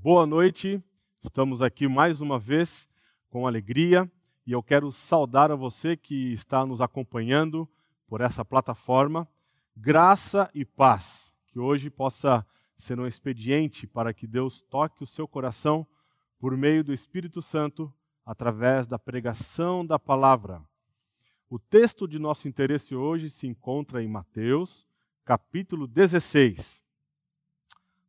[0.00, 0.80] Boa noite,
[1.20, 2.88] estamos aqui mais uma vez
[3.28, 4.08] com alegria
[4.46, 7.68] e eu quero saudar a você que está nos acompanhando
[8.06, 9.28] por essa plataforma.
[9.76, 15.26] Graça e paz, que hoje possa ser um expediente para que Deus toque o seu
[15.26, 15.84] coração
[16.38, 17.92] por meio do Espírito Santo
[18.24, 20.62] através da pregação da palavra.
[21.50, 24.86] O texto de nosso interesse hoje se encontra em Mateus,
[25.24, 26.80] capítulo 16,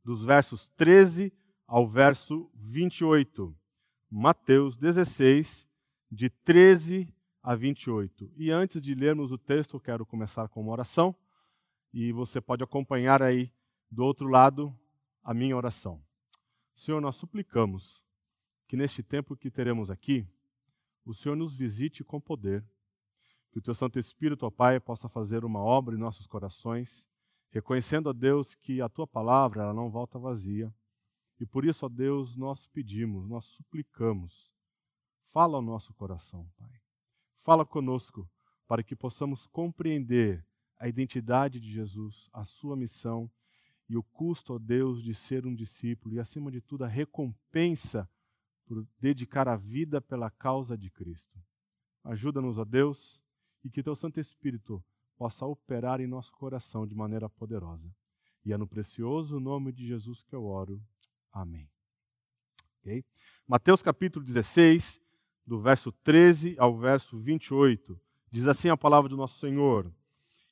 [0.06, 1.34] dos versos 13
[1.70, 3.56] ao verso 28.
[4.10, 5.70] Mateus 16,
[6.12, 8.32] de 13 a 28.
[8.36, 11.16] E antes de lermos o texto, eu quero começar com uma oração.
[11.94, 13.54] E você pode acompanhar aí
[13.90, 14.76] do outro lado
[15.24, 16.02] a minha oração.
[16.76, 18.04] Senhor, nós suplicamos
[18.68, 20.28] que neste tempo que teremos aqui,
[21.06, 22.66] o Senhor nos visite com poder,
[23.52, 27.08] que o Teu Santo Espírito, ó Pai, possa fazer uma obra em nossos corações,
[27.52, 30.74] reconhecendo a Deus que a Tua palavra ela não volta vazia.
[31.40, 34.54] E por isso, ó Deus, nós pedimos, nós suplicamos,
[35.32, 36.82] fala ao nosso coração, Pai.
[37.42, 38.30] Fala conosco
[38.68, 40.46] para que possamos compreender
[40.78, 43.32] a identidade de Jesus, a sua missão
[43.88, 48.10] e o custo, ó Deus, de ser um discípulo e, acima de tudo, a recompensa
[48.66, 51.42] por dedicar a vida pela causa de Cristo.
[52.04, 53.24] Ajuda-nos, ó Deus,
[53.64, 54.84] e que teu Santo Espírito
[55.18, 57.94] possa operar em nosso coração de maneira poderosa.
[58.46, 60.82] E é no precioso nome de Jesus que eu oro.
[61.32, 61.70] Amém.
[62.82, 63.04] Okay?
[63.48, 65.02] Mateus capítulo 16,
[65.46, 68.00] do verso 13 ao verso 28,
[68.30, 69.92] diz assim a palavra do nosso Senhor: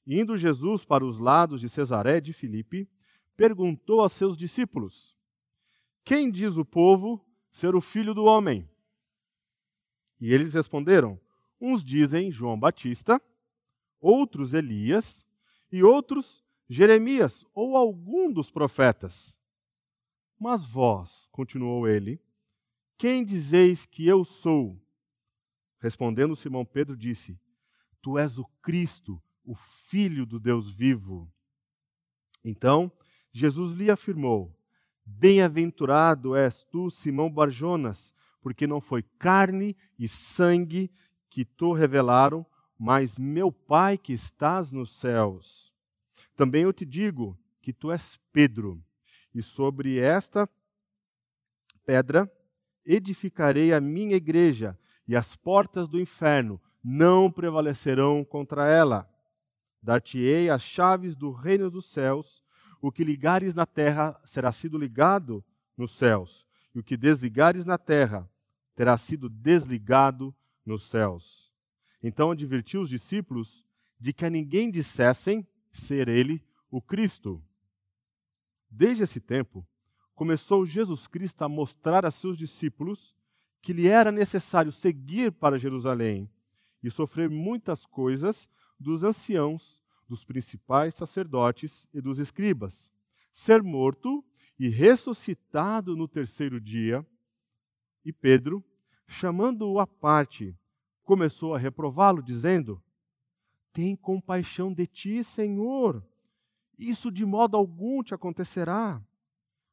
[0.06, 2.90] Indo Jesus para os lados de Cesaré de Filipe,
[3.36, 5.16] perguntou a seus discípulos:
[6.04, 8.68] Quem diz o povo ser o filho do homem?
[10.20, 11.20] E eles responderam:
[11.62, 13.22] Uns dizem João Batista,
[14.02, 15.26] outros Elias,
[15.72, 19.37] e outros Jeremias ou algum dos profetas.
[20.40, 22.22] Mas vós, continuou ele,
[22.98, 24.80] quem dizeis que eu sou?
[25.80, 27.40] Respondendo Simão Pedro, disse:
[28.02, 31.32] Tu és o Cristo, o Filho do Deus vivo.
[32.44, 32.92] Então
[33.32, 34.56] Jesus lhe afirmou:
[35.06, 40.92] Bem-aventurado és tu, Simão Barjonas, porque não foi carne e sangue
[41.30, 42.46] que tu revelaram,
[42.78, 45.74] mas meu Pai que estás nos céus.
[46.36, 48.84] Também eu te digo que tu és Pedro,
[49.34, 50.50] e sobre esta
[51.86, 52.32] pedra
[52.86, 54.78] edificarei a minha igreja,
[55.08, 59.10] e as portas do inferno não prevalecerão contra ela.
[59.82, 62.44] Dar-te-ei as chaves do reino dos céus
[62.82, 65.44] o que ligares na terra será sido ligado
[65.76, 68.30] nos céus, e o que desligares na terra
[68.76, 70.36] terá sido desligado
[70.66, 71.52] nos céus.
[72.02, 73.66] Então advertiu os discípulos
[74.00, 77.44] de que a ninguém dissessem ser ele o Cristo.
[78.70, 79.68] Desde esse tempo,
[80.14, 83.16] começou Jesus Cristo a mostrar a seus discípulos
[83.62, 86.30] que lhe era necessário seguir para Jerusalém
[86.84, 92.92] e sofrer muitas coisas dos anciãos, dos principais sacerdotes e dos escribas,
[93.32, 94.24] ser morto
[94.60, 97.06] e ressuscitado no terceiro dia.
[98.04, 98.64] E Pedro,
[99.06, 100.58] chamando-o à parte,
[101.04, 102.82] começou a reprová-lo, dizendo:
[103.72, 106.04] Tem compaixão de ti, Senhor.
[106.78, 109.02] Isso de modo algum te acontecerá.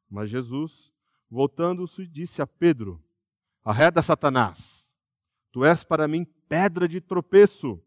[0.08, 0.92] Mas Jesus,
[1.30, 3.02] voltando-se, disse a Pedro:
[3.64, 4.96] Arreda Satanás,
[5.52, 7.82] tu és para mim pedra de tropeço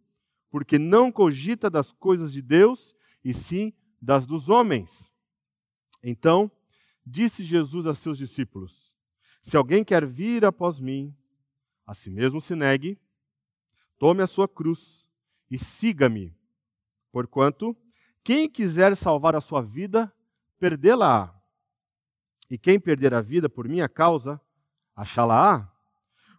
[0.49, 5.11] porque não cogita das coisas de Deus, e sim das dos homens.
[6.03, 6.51] Então,
[7.05, 8.95] disse Jesus a seus discípulos:
[9.41, 11.15] Se alguém quer vir após mim,
[11.85, 12.99] a si mesmo se negue,
[13.97, 15.07] tome a sua cruz
[15.49, 16.35] e siga-me.
[17.11, 17.75] Porquanto,
[18.27, 20.13] quem quiser salvar a sua vida,
[20.59, 21.33] perdê-la-á.
[22.49, 24.37] E quem perder a vida por minha causa,
[24.93, 25.71] achá-la-á.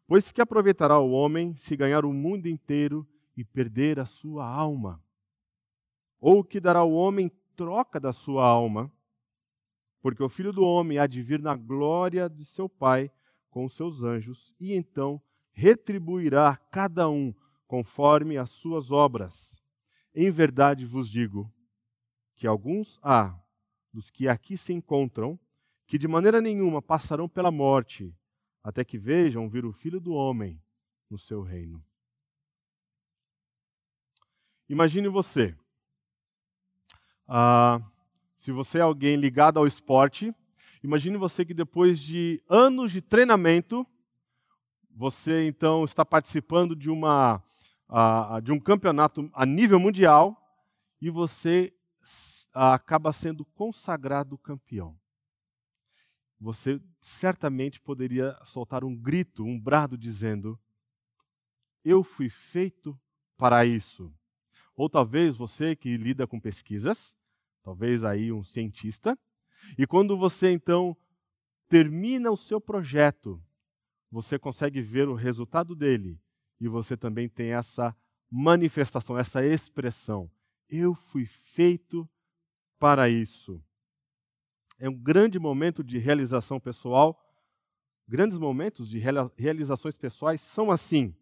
[0.07, 5.03] Pois que aproveitará o homem se ganhar o mundo inteiro e perder a sua alma?
[6.21, 8.93] Ou que dará o homem em troca da sua alma?
[10.03, 13.11] Porque o filho do homem há de vir na glória de seu Pai
[13.49, 15.19] com os seus anjos, e então
[15.53, 17.35] retribuirá cada um
[17.67, 19.59] conforme as suas obras.
[20.15, 21.51] Em verdade vos digo
[22.39, 23.37] que alguns há
[23.93, 25.39] dos que aqui se encontram
[25.87, 28.15] que de maneira nenhuma passarão pela morte,
[28.63, 30.63] até que vejam vir o Filho do Homem
[31.11, 31.85] no seu reino.
[34.69, 35.57] Imagine você.
[37.27, 37.81] Ah,
[38.37, 40.33] se você é alguém ligado ao esporte,
[40.83, 43.85] imagine você que depois de anos de treinamento,
[44.95, 47.43] você então está participando de, uma,
[47.89, 50.37] ah, de um campeonato a nível mundial
[51.01, 51.78] e você ah,
[52.53, 54.99] acaba sendo consagrado campeão.
[56.41, 60.59] você certamente poderia soltar um grito, um brado dizendo:
[61.85, 62.99] Eu fui feito
[63.37, 64.13] para isso.
[64.77, 67.17] Ou talvez você que lida com pesquisas,
[67.63, 69.19] talvez aí um cientista,
[69.77, 70.97] e quando você então
[71.69, 73.43] termina o seu projeto,
[74.11, 76.21] você consegue ver o resultado dele
[76.61, 77.95] e você também tem essa
[78.31, 80.31] manifestação, essa expressão.
[80.69, 82.09] Eu fui feito
[82.79, 83.63] para isso.
[84.79, 87.21] É um grande momento de realização pessoal.
[88.07, 88.99] Grandes momentos de
[89.37, 91.15] realizações pessoais são assim.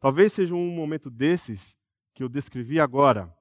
[0.00, 1.76] Talvez seja um momento desses
[2.14, 3.32] que eu descrevi agora.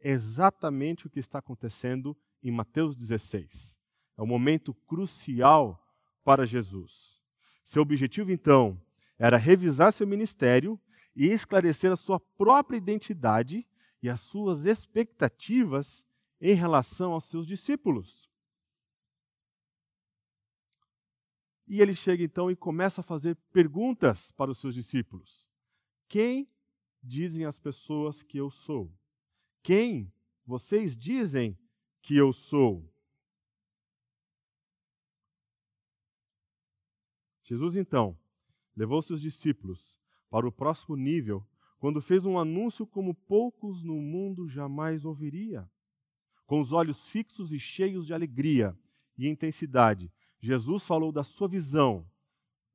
[0.00, 3.78] É exatamente o que está acontecendo em Mateus 16.
[4.16, 5.80] É um momento crucial
[6.24, 7.22] para Jesus.
[7.62, 8.80] Seu objetivo, então,
[9.18, 10.80] era revisar seu ministério
[11.14, 13.66] e esclarecer a sua própria identidade
[14.02, 16.06] e as suas expectativas
[16.40, 18.28] em relação aos seus discípulos.
[21.66, 25.46] E ele chega então e começa a fazer perguntas para os seus discípulos.
[26.08, 26.48] Quem
[27.02, 28.90] dizem as pessoas que eu sou?
[29.62, 30.10] Quem
[30.46, 31.58] vocês dizem
[32.00, 32.90] que eu sou?
[37.42, 38.18] Jesus então
[38.74, 39.98] levou seus discípulos
[40.30, 41.46] para o próximo nível
[41.78, 45.70] quando fez um anúncio como poucos no mundo jamais ouviria.
[46.48, 48.74] Com os olhos fixos e cheios de alegria
[49.18, 50.10] e intensidade,
[50.40, 52.10] Jesus falou da sua visão.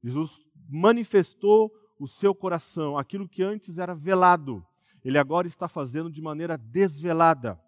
[0.04, 0.40] Jesus
[0.70, 4.64] manifestou o seu coração, aquilo que antes era velado,
[5.04, 7.60] ele agora está fazendo de maneira desvelada,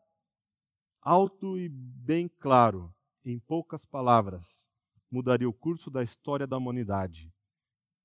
[1.02, 2.94] alto e bem claro,
[3.24, 4.70] em poucas palavras,
[5.10, 7.34] mudaria o curso da história da humanidade.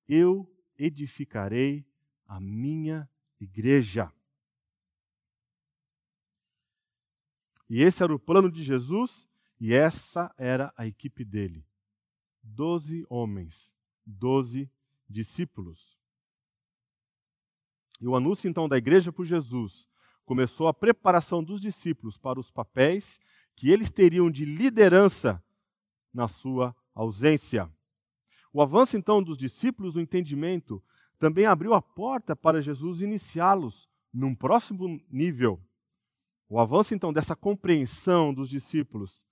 [0.08, 1.86] Eu edificarei
[2.26, 3.06] a minha
[3.38, 4.10] igreja.
[7.70, 9.28] E esse era o plano de Jesus
[9.60, 11.64] e essa era a equipe dele.
[12.42, 14.68] Doze homens, doze
[15.08, 15.96] discípulos.
[18.00, 19.88] E o anúncio então da igreja por Jesus
[20.24, 23.20] começou a preparação dos discípulos para os papéis
[23.54, 25.40] que eles teriam de liderança
[26.12, 27.70] na sua ausência.
[28.52, 30.82] O avanço então dos discípulos no entendimento
[31.20, 35.62] também abriu a porta para Jesus iniciá-los num próximo nível.
[36.52, 39.24] O avanço então dessa compreensão dos discípulos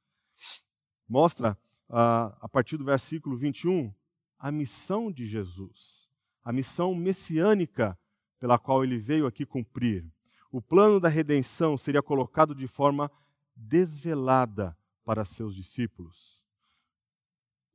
[1.09, 3.93] mostra, uh, a partir do versículo 21,
[4.39, 6.09] a missão de Jesus,
[6.45, 7.99] a missão messiânica
[8.39, 10.09] pela qual ele veio aqui cumprir.
[10.53, 13.11] O plano da redenção seria colocado de forma
[13.57, 16.41] desvelada para seus discípulos.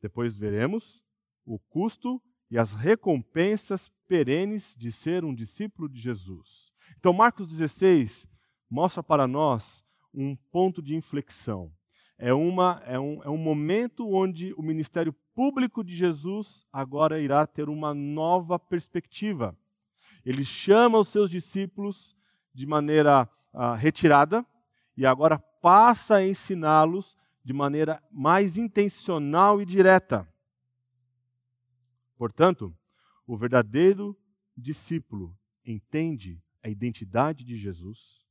[0.02, 1.04] Depois veremos
[1.46, 6.72] o custo e as recompensas perenes de ser um discípulo de Jesus.
[6.98, 8.32] Então, Marcos 16
[8.74, 11.72] mostra para nós um ponto de inflexão.
[12.18, 17.46] É, uma, é, um, é um momento onde o ministério público de Jesus agora irá
[17.46, 19.56] ter uma nova perspectiva.
[20.26, 22.18] Ele chama os seus discípulos
[22.52, 24.44] de maneira ah, retirada
[24.98, 30.28] e agora passa a ensiná-los de maneira mais intencional e direta.
[32.18, 32.76] Portanto,
[33.28, 34.18] o verdadeiro
[34.58, 38.23] discípulo entende a identidade de Jesus,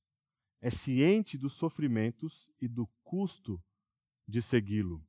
[0.62, 3.62] é ciente dos sofrimentos e do custo
[4.26, 5.04] de segui-lo.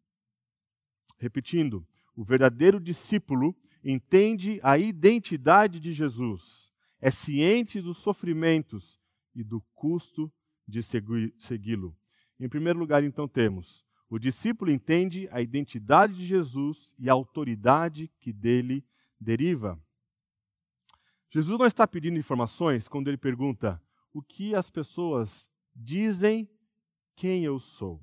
[1.17, 6.69] Repetindo, o verdadeiro discípulo entende a identidade de Jesus,
[6.99, 8.99] é ciente dos sofrimentos
[9.33, 10.29] e do custo
[10.67, 11.95] de segui-lo.
[12.37, 18.11] Em primeiro lugar, então, temos o discípulo entende a identidade de Jesus e a autoridade
[18.19, 18.85] que dele
[19.19, 19.81] deriva.
[21.31, 23.81] Jesus não está pedindo informações quando ele pergunta
[24.13, 26.47] o que as pessoas dizem
[27.15, 28.01] quem eu sou.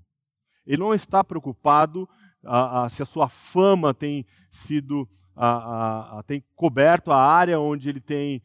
[0.67, 2.09] Ele não está preocupado
[2.45, 8.01] ah, ah, se a sua fama tem sido ah, tem coberto a área onde ele
[8.01, 8.43] tem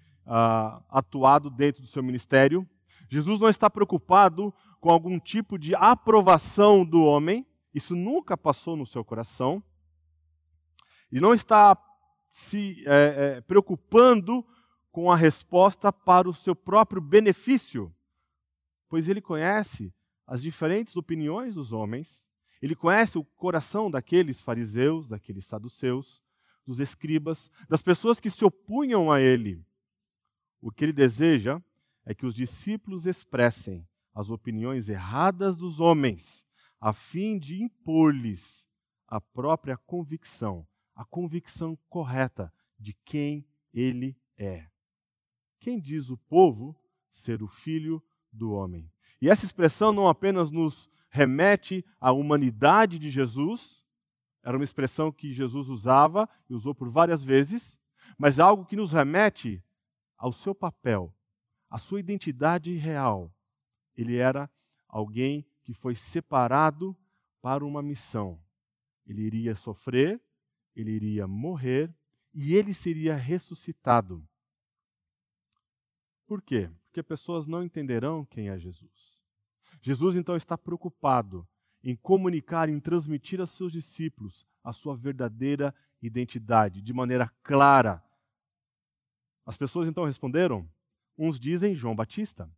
[0.89, 2.67] atuado dentro do seu ministério.
[3.09, 8.85] Jesus não está preocupado com algum tipo de aprovação do homem, isso nunca passou no
[8.85, 9.61] seu coração.
[11.11, 11.77] E não está
[12.31, 14.45] se é, é, preocupando
[14.95, 17.93] com a resposta para o seu próprio benefício,
[18.87, 19.93] pois ele conhece
[20.25, 22.29] as diferentes opiniões dos homens,
[22.61, 26.23] ele conhece o coração daqueles fariseus, daqueles saduceus,
[26.65, 29.61] dos escribas, das pessoas que se opunham a ele.
[30.61, 31.61] O que ele deseja
[32.05, 36.47] é que os discípulos expressem as opiniões erradas dos homens,
[36.79, 38.69] a fim de impor-lhes
[39.09, 42.49] a própria convicção, a convicção correta
[42.79, 44.73] de quem ele é.
[45.65, 46.79] Quem diz o povo
[47.09, 47.99] ser o filho
[48.31, 48.87] do homem?
[49.19, 53.83] E essa expressão não apenas nos remete à humanidade de Jesus,
[54.43, 57.79] era uma expressão que Jesus usava e usou por várias vezes,
[58.15, 59.59] mas algo que nos remete
[60.15, 61.11] ao seu papel,
[61.67, 63.33] à sua identidade real.
[63.95, 64.47] Ele era
[64.87, 66.95] alguém que foi separado
[67.41, 68.39] para uma missão.
[69.03, 70.21] Ele iria sofrer,
[70.75, 71.91] ele iria morrer
[72.35, 74.23] e ele seria ressuscitado.
[76.25, 76.69] Por quê?
[76.87, 79.15] Porque pessoas não entenderão quem é Jesus.
[79.81, 81.47] Jesus então está preocupado
[81.83, 88.03] em comunicar, em transmitir a seus discípulos a sua verdadeira identidade, de maneira clara.
[89.45, 90.67] As pessoas então responderam?
[91.17, 92.49] Uns dizem João Batista.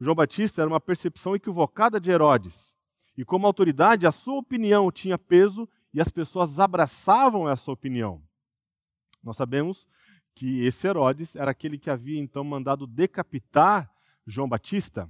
[0.00, 2.74] João Batista era uma percepção equivocada de Herodes.
[3.16, 8.22] E como autoridade, a sua opinião tinha peso e as pessoas abraçavam essa opinião.
[9.22, 9.86] Nós sabemos
[10.40, 13.92] que esse Herodes era aquele que havia então mandado decapitar
[14.26, 15.06] João Batista.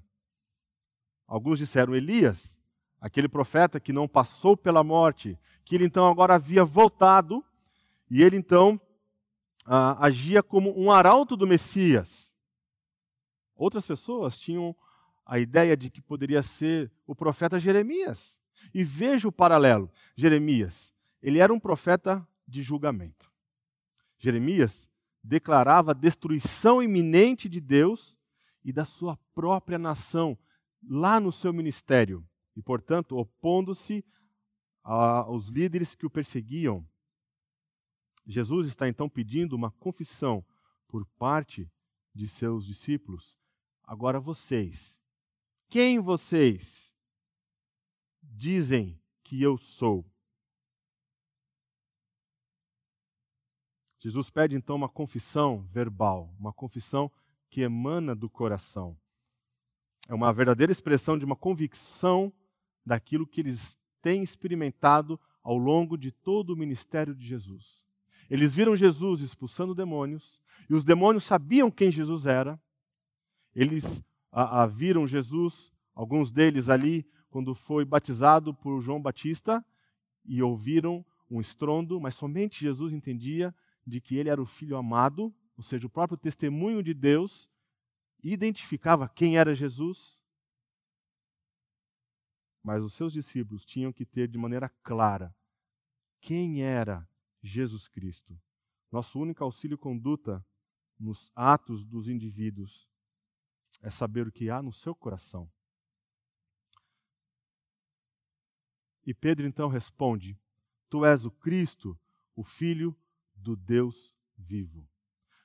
[1.25, 2.61] Alguns disseram Elias,
[3.01, 7.45] aquele profeta que não passou pela morte, que ele então agora havia voltado
[8.11, 8.81] e ele então
[9.65, 12.35] ah, agia como um arauto do Messias.
[13.55, 14.75] Outras pessoas tinham
[15.25, 18.41] a ideia de que poderia ser o profeta Jeremias.
[18.75, 19.89] E veja o paralelo.
[20.17, 23.31] Jeremias, ele era um profeta de julgamento.
[24.19, 24.90] Jeremias
[25.23, 28.19] declarava a destruição iminente de Deus
[28.65, 30.39] e da sua própria nação
[30.83, 34.05] lá no seu ministério e, portanto, opondo-se
[34.83, 36.87] aos líderes que o perseguiam.
[38.27, 40.45] Jesus está então pedindo uma confissão
[40.89, 41.71] por parte
[42.15, 43.39] de seus discípulos.
[43.85, 45.01] Agora vocês,
[45.69, 46.95] quem vocês
[48.23, 50.05] dizem que eu sou?
[54.01, 57.11] Jesus pede então uma confissão verbal, uma confissão
[57.51, 58.97] que emana do coração.
[60.09, 62.33] É uma verdadeira expressão de uma convicção
[62.85, 67.85] daquilo que eles têm experimentado ao longo de todo o ministério de Jesus.
[68.31, 72.59] Eles viram Jesus expulsando demônios, e os demônios sabiam quem Jesus era.
[73.55, 74.03] Eles
[74.33, 79.65] a, a viram Jesus, alguns deles ali, quando foi batizado por João Batista,
[80.25, 83.55] e ouviram um estrondo, mas somente Jesus entendia
[83.87, 87.51] de que ele era o filho amado, ou seja, o próprio testemunho de Deus
[88.23, 90.21] identificava quem era Jesus.
[92.63, 95.35] Mas os seus discípulos tinham que ter de maneira clara
[96.21, 97.09] quem era
[97.43, 98.39] Jesus Cristo.
[98.93, 100.45] Nosso único auxílio conduta
[100.99, 102.89] nos atos dos indivíduos
[103.81, 105.51] é saber o que há no seu coração.
[109.07, 110.39] E Pedro então responde:
[110.91, 111.99] Tu és o Cristo,
[112.37, 112.97] o Filho
[113.41, 114.89] do Deus vivo.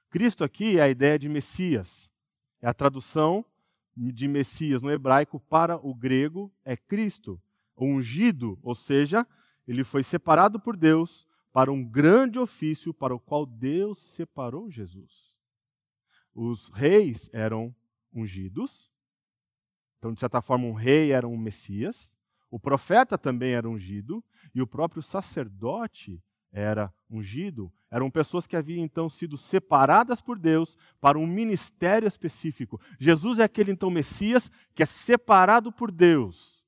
[0.10, 2.10] Cristo aqui é a ideia de Messias.
[2.62, 3.46] É a tradução
[3.96, 7.42] de Messias no hebraico para o grego é Cristo,
[7.78, 9.26] ungido, ou seja,
[9.68, 15.34] ele foi separado por Deus para um grande ofício para o qual Deus separou Jesus.
[16.34, 17.74] Os reis eram
[18.14, 18.92] ungidos,
[19.98, 22.16] então, de certa forma, um rei era um Messias,
[22.52, 24.24] o profeta também era ungido,
[24.54, 26.24] e o próprio sacerdote
[26.56, 32.80] era ungido, eram pessoas que haviam então sido separadas por Deus para um ministério específico.
[32.98, 36.64] Jesus é aquele então Messias que é separado por Deus.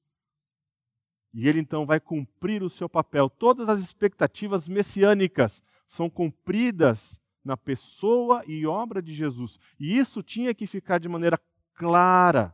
[1.34, 3.30] E ele então vai cumprir o seu papel.
[3.30, 9.58] Todas as expectativas messiânicas são cumpridas na pessoa e obra de Jesus.
[9.80, 11.40] E isso tinha que ficar de maneira
[11.74, 12.54] clara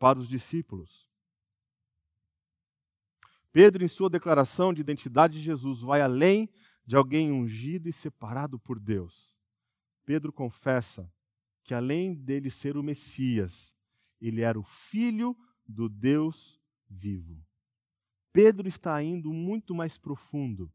[0.00, 1.06] para os discípulos.
[3.52, 6.48] Pedro, em sua declaração de identidade de Jesus, vai além
[6.84, 9.38] de alguém ungido e separado por Deus.
[10.04, 11.10] Pedro confessa
[11.62, 13.74] que além dele ser o Messias,
[14.20, 15.36] ele era o filho
[15.66, 17.44] do Deus vivo.
[18.32, 20.72] Pedro está indo muito mais profundo,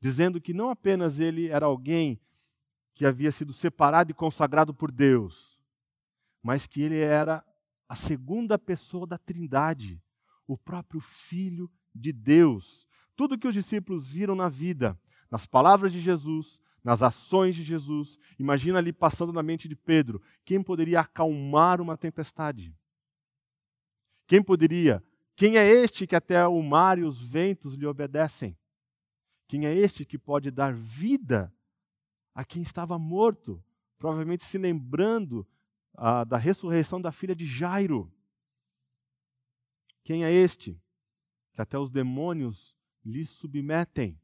[0.00, 2.20] dizendo que não apenas ele era alguém
[2.94, 5.62] que havia sido separado e consagrado por Deus,
[6.42, 7.44] mas que ele era
[7.88, 10.02] a segunda pessoa da Trindade,
[10.46, 12.86] o próprio Filho de Deus.
[13.16, 14.98] Tudo que os discípulos viram na vida,
[15.30, 18.18] nas palavras de Jesus, nas ações de Jesus.
[18.38, 22.74] Imagina ali passando na mente de Pedro: quem poderia acalmar uma tempestade?
[24.26, 25.02] Quem poderia?
[25.36, 28.58] Quem é este que até o mar e os ventos lhe obedecem?
[29.46, 31.54] Quem é este que pode dar vida
[32.34, 33.62] a quem estava morto?
[33.96, 35.46] Provavelmente se lembrando
[35.94, 38.12] ah, da ressurreição da filha de Jairo.
[40.04, 40.80] Quem é este
[41.52, 44.20] que até os demônios lhe submetem?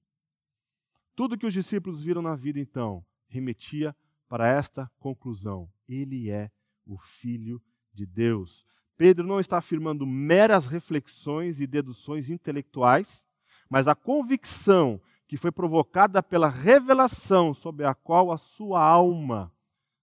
[1.15, 3.95] Tudo que os discípulos viram na vida, então, remetia
[4.29, 6.51] para esta conclusão: Ele é
[6.87, 8.67] o Filho de Deus.
[8.97, 13.27] Pedro não está afirmando meras reflexões e deduções intelectuais,
[13.69, 19.53] mas a convicção que foi provocada pela revelação sobre a qual a sua alma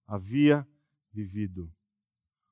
[0.07, 0.67] havia
[1.11, 1.71] vivido.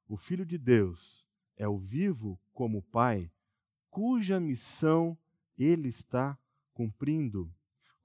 [0.08, 3.32] O Filho de Deus é o vivo como o Pai,
[3.90, 5.18] cuja missão
[5.58, 6.38] ele está
[6.74, 7.54] cumprindo.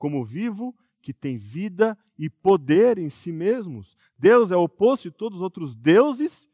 [0.05, 3.97] Como vivo que tem vida e poder em si mesmos.
[4.19, 6.47] Deus é o oposto de todos os outros deuses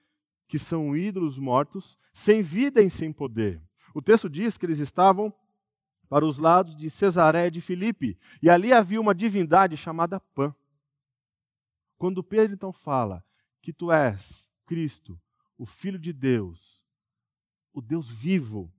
[0.46, 3.60] que são ídolos mortos, sem vida e sem poder.
[3.92, 5.34] O texto diz que eles estavam
[6.08, 10.54] para os lados de Cesaré de Filipe, e ali havia uma divindade chamada Pan.
[11.98, 13.24] Quando Pedro então fala
[13.60, 15.20] que tu és Cristo,
[15.58, 16.80] o Filho de Deus,
[17.72, 18.72] o Deus vivo,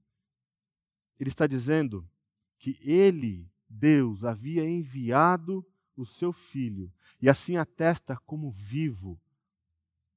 [1.20, 2.10] ele está dizendo
[2.58, 9.20] que ele, Deus, havia enviado o seu Filho, e assim atesta como vivo,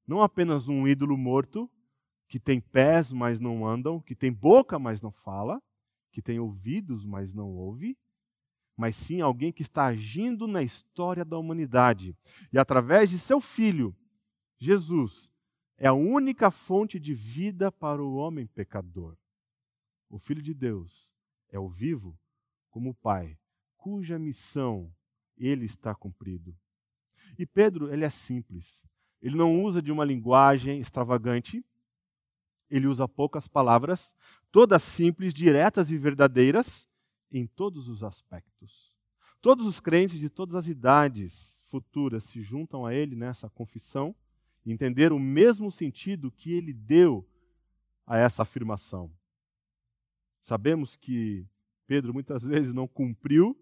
[0.06, 1.70] não apenas um ídolo morto,
[2.28, 5.62] que tem pés, mas não andam, que tem boca, mas não fala,
[6.10, 7.96] que tem ouvidos, mas não ouve,
[8.76, 12.16] mas sim alguém que está agindo na história da humanidade.
[12.52, 13.96] E através de seu filho,
[14.58, 15.30] Jesus,
[15.76, 19.16] é a única fonte de vida para o homem pecador.
[20.08, 21.12] O Filho de Deus
[21.48, 22.18] é o vivo
[22.70, 23.38] como o Pai,
[23.84, 24.90] cuja missão
[25.36, 26.56] ele está cumprido.
[27.38, 28.82] E Pedro, ele é simples.
[29.20, 31.62] Ele não usa de uma linguagem extravagante,
[32.70, 34.16] ele usa poucas palavras,
[34.50, 36.88] todas simples, diretas e verdadeiras
[37.30, 38.90] em todos os aspectos.
[39.42, 44.16] Todos os crentes de todas as idades futuras se juntam a ele nessa confissão
[44.64, 47.28] e entenderam o mesmo sentido que ele deu
[48.06, 49.12] a essa afirmação.
[50.40, 51.46] Sabemos que
[51.86, 53.54] Pedro muitas vezes não cumpriu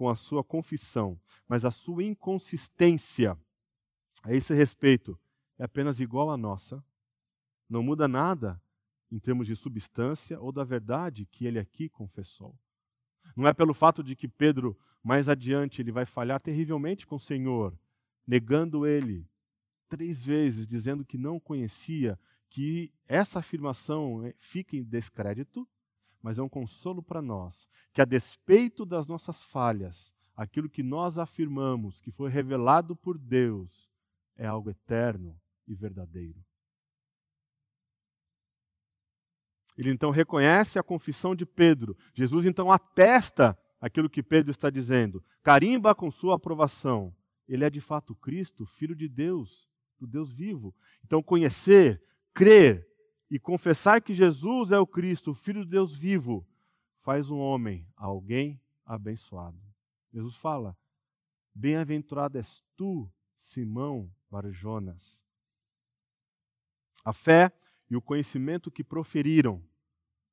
[0.00, 3.36] com a sua confissão, mas a sua inconsistência
[4.24, 5.20] a esse respeito
[5.58, 6.82] é apenas igual à nossa,
[7.68, 8.58] não muda nada
[9.12, 12.58] em termos de substância ou da verdade que ele aqui confessou.
[13.36, 17.20] Não é pelo fato de que Pedro, mais adiante, ele vai falhar terrivelmente com o
[17.20, 17.78] Senhor,
[18.26, 19.28] negando ele
[19.86, 25.68] três vezes, dizendo que não conhecia, que essa afirmação é, fica em descrédito,
[26.22, 31.18] mas é um consolo para nós, que a despeito das nossas falhas, aquilo que nós
[31.18, 33.90] afirmamos que foi revelado por Deus,
[34.36, 36.42] é algo eterno e verdadeiro.
[39.76, 41.96] Ele então reconhece a confissão de Pedro.
[42.12, 47.14] Jesus então atesta aquilo que Pedro está dizendo, carimba com sua aprovação.
[47.48, 50.74] Ele é de fato Cristo, Filho de Deus, do Deus vivo.
[51.04, 52.02] Então, conhecer,
[52.32, 52.89] crer
[53.30, 56.46] e confessar que Jesus é o Cristo, o Filho de Deus vivo,
[57.00, 59.60] faz um homem, alguém abençoado.
[60.12, 60.76] Jesus fala:
[61.54, 65.22] Bem-aventurado és tu, Simão, para Jonas.
[67.04, 67.52] A fé
[67.88, 69.62] e o conhecimento que proferiram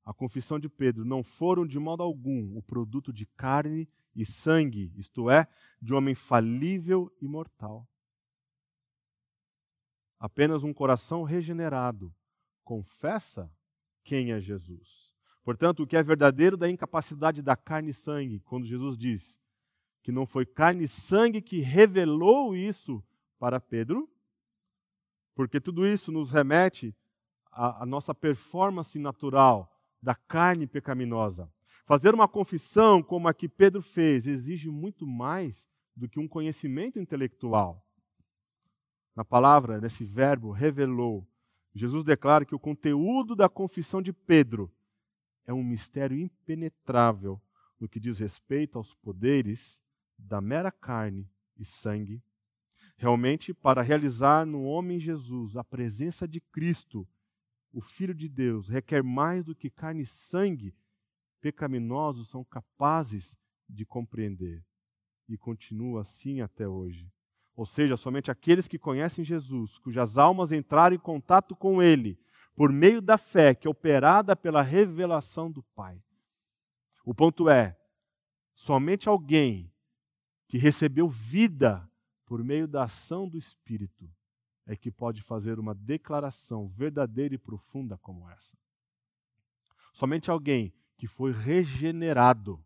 [0.03, 4.91] a confissão de Pedro não foram de modo algum o produto de carne e sangue,
[4.95, 5.45] isto é,
[5.81, 7.85] de homem falível e mortal.
[10.17, 12.15] Apenas um coração regenerado
[12.67, 13.49] confessa
[14.03, 15.09] quem é Jesus.
[15.41, 19.39] Portanto, o que é verdadeiro da incapacidade da carne e sangue, quando Jesus diz
[20.03, 23.01] que não foi carne e sangue que revelou isso
[23.39, 24.09] para Pedro,
[25.33, 26.93] porque tudo isso nos remete
[27.49, 31.49] à, à nossa performance natural da carne pecaminosa.
[31.85, 36.99] Fazer uma confissão como a que Pedro fez exige muito mais do que um conhecimento
[36.99, 37.81] intelectual.
[39.15, 41.25] Na palavra, nesse verbo, revelou,
[41.77, 44.71] Jesus declara que o conteúdo da confissão de Pedro
[45.45, 47.41] é um mistério impenetrável
[47.79, 49.81] no que diz respeito aos poderes
[50.17, 52.21] da mera carne e sangue
[52.99, 57.07] Realmente, para realizar no homem Jesus a presença de Cristo,
[57.71, 60.73] o Filho de Deus, requer mais do que carne e sangue
[61.39, 63.37] pecaminosos são capazes
[63.69, 64.65] de compreender.
[65.29, 67.11] E continua assim até hoje.
[67.57, 72.19] Ou seja, somente aqueles que conhecem Jesus, cujas almas entraram em contato com Ele,
[72.55, 75.99] por meio da fé que é operada pela revelação do Pai.
[77.03, 77.75] O ponto é:
[78.53, 79.73] somente alguém
[80.47, 81.89] que recebeu vida
[82.27, 84.07] por meio da ação do Espírito,
[84.67, 88.55] é que pode fazer uma declaração verdadeira e profunda como essa.
[89.93, 92.63] Somente alguém que foi regenerado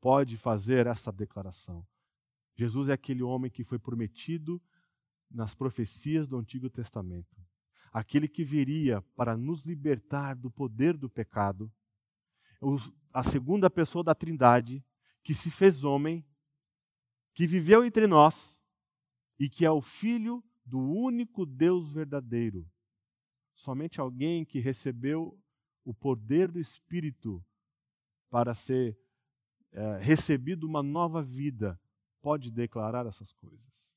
[0.00, 1.84] pode fazer essa declaração.
[2.56, 4.62] Jesus é aquele homem que foi prometido
[5.30, 7.36] nas profecias do Antigo Testamento.
[7.92, 11.72] Aquele que viria para nos libertar do poder do pecado.
[13.12, 14.84] A segunda pessoa da Trindade,
[15.22, 16.24] que se fez homem,
[17.34, 18.60] que viveu entre nós
[19.38, 22.68] e que é o Filho do único Deus verdadeiro.
[23.54, 25.38] Somente alguém que recebeu
[25.84, 27.44] o poder do Espírito
[28.30, 28.98] para ser
[29.72, 31.78] é, recebido uma nova vida
[32.24, 33.94] pode declarar essas coisas.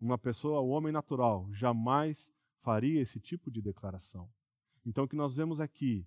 [0.00, 4.32] Uma pessoa, o homem natural, jamais faria esse tipo de declaração.
[4.86, 6.06] Então, o que nós vemos aqui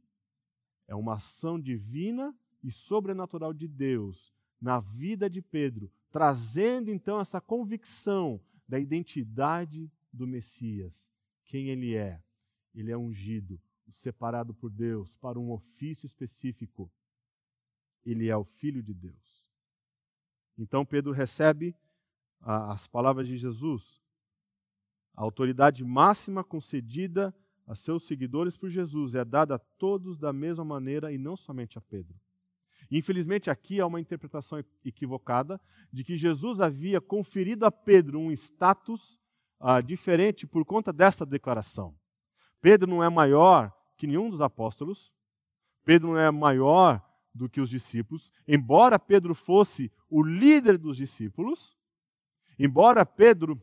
[0.87, 7.39] é uma ação divina e sobrenatural de Deus na vida de Pedro, trazendo então essa
[7.39, 11.13] convicção da identidade do Messias,
[11.45, 12.19] quem ele é.
[12.73, 16.91] Ele é ungido, separado por Deus para um ofício específico.
[18.03, 19.36] Ele é o Filho de Deus.
[20.57, 21.75] Então Pedro recebe
[22.41, 24.01] as palavras de Jesus,
[25.15, 30.63] a autoridade máxima concedida a seus seguidores por Jesus é dada a todos da mesma
[30.63, 32.15] maneira e não somente a Pedro.
[32.89, 35.59] Infelizmente, aqui há uma interpretação equivocada
[35.91, 39.19] de que Jesus havia conferido a Pedro um status
[39.59, 41.93] ah, diferente por conta desta declaração.
[42.61, 45.11] Pedro não é maior que nenhum dos apóstolos,
[45.83, 47.03] Pedro não é maior
[47.37, 51.77] do que os discípulos, embora Pedro fosse o líder dos discípulos,
[52.57, 53.61] embora Pedro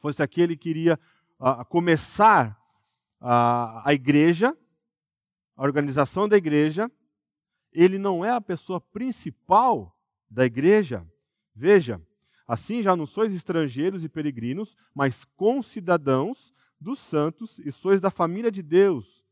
[0.00, 0.98] fosse aquele que iria
[1.38, 2.58] ah, começar
[3.20, 4.56] a, a igreja,
[5.56, 6.90] a organização da igreja,
[7.72, 9.96] ele não é a pessoa principal
[10.30, 11.06] da igreja.
[11.54, 12.00] Veja,
[12.46, 18.50] assim já não sois estrangeiros e peregrinos, mas concidadãos dos santos e sois da família
[18.50, 19.24] de Deus.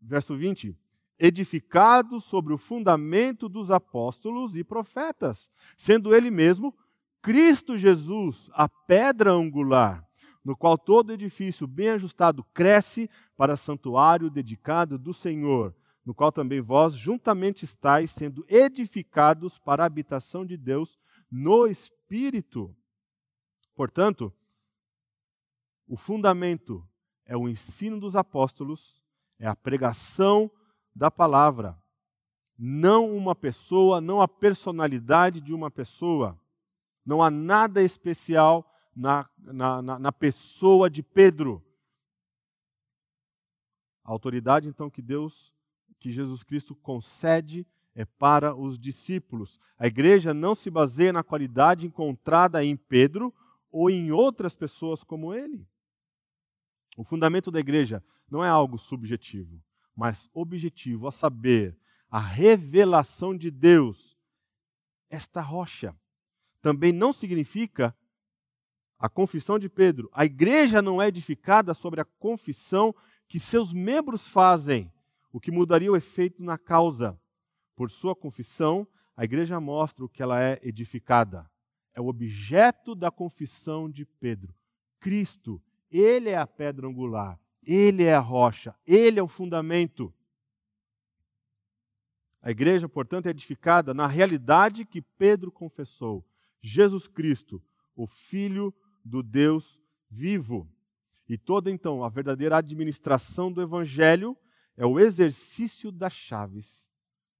[0.00, 0.76] Verso 20:
[1.22, 6.76] edificados sobre o fundamento dos apóstolos e profetas, sendo ele mesmo
[7.22, 10.04] Cristo Jesus, a pedra angular,
[10.44, 15.72] no qual todo edifício bem ajustado cresce para santuário dedicado do Senhor,
[16.04, 20.98] no qual também vós juntamente estáis sendo edificados para a habitação de Deus
[21.30, 22.74] no Espírito.
[23.76, 24.34] Portanto,
[25.86, 26.84] o fundamento
[27.24, 29.00] é o ensino dos apóstolos,
[29.38, 30.50] é a pregação
[30.94, 31.78] da palavra,
[32.58, 36.38] não uma pessoa, não a personalidade de uma pessoa.
[37.04, 41.64] Não há nada especial na, na, na, pessoa de Pedro.
[44.04, 45.52] A autoridade, então, que Deus,
[45.98, 49.58] que Jesus Cristo concede é para os discípulos.
[49.78, 53.34] A igreja não se baseia na qualidade encontrada em Pedro
[53.70, 55.66] ou em outras pessoas como ele.
[56.96, 59.62] O fundamento da igreja não é algo subjetivo,
[59.94, 61.76] mas objetivo, a saber,
[62.10, 64.16] a revelação de Deus.
[65.08, 65.94] Esta rocha
[66.60, 67.94] também não significa
[68.98, 72.94] a confissão de Pedro, a igreja não é edificada sobre a confissão
[73.26, 74.92] que seus membros fazem,
[75.32, 77.18] o que mudaria o efeito na causa.
[77.74, 81.50] Por sua confissão, a igreja mostra o que ela é edificada.
[81.94, 84.54] É o objeto da confissão de Pedro.
[85.00, 90.12] Cristo, ele é a pedra angular, ele é a rocha, ele é o fundamento.
[92.40, 96.24] A igreja, portanto, é edificada na realidade que Pedro confessou:
[96.60, 97.62] Jesus Cristo,
[97.94, 99.78] o Filho do Deus
[100.10, 100.68] vivo.
[101.28, 104.36] E toda então a verdadeira administração do evangelho
[104.76, 106.90] é o exercício das chaves.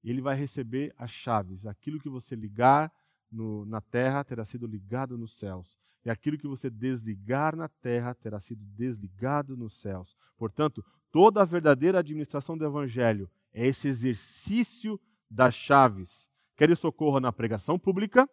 [0.04, 1.66] Ele vai receber as chaves.
[1.66, 2.92] Aquilo que você ligar
[3.32, 5.78] no, na terra terá sido ligado nos céus.
[6.04, 10.16] E aquilo que você desligar na terra terá sido desligado nos céus.
[10.36, 16.28] Portanto, toda a verdadeira administração do evangelho é esse exercício das chaves.
[16.56, 18.28] Quer isso ocorra na pregação pública,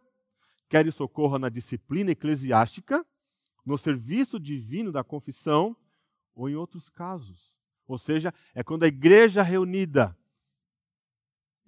[0.67, 3.05] quer isso ocorra na disciplina eclesiástica,
[3.65, 5.75] no serviço divino da confissão
[6.35, 7.53] ou em outros casos.
[7.87, 10.15] Ou seja, é quando a igreja reunida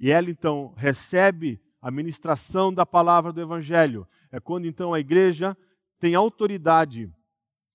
[0.01, 5.57] e ela então recebe a ministração da palavra do evangelho, é quando então a igreja
[5.99, 7.11] tem autoridade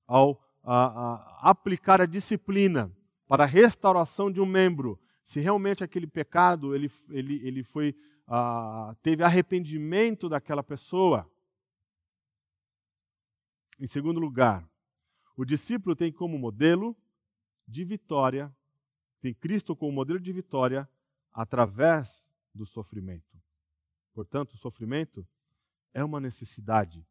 [0.06, 2.92] ao a, a, aplicar a disciplina
[3.28, 7.94] para a restauração de um membro, se realmente aquele pecado ele, ele, ele foi
[9.02, 11.30] teve arrependimento daquela pessoa,
[13.78, 14.68] em segundo lugar,
[15.36, 16.96] o discípulo tem como modelo
[17.68, 18.52] de vitória,
[19.20, 20.88] tem Cristo como modelo de vitória
[21.32, 23.35] através do sofrimento.
[24.16, 25.28] Portanto, o sofrimento
[25.92, 27.06] é uma necessidade.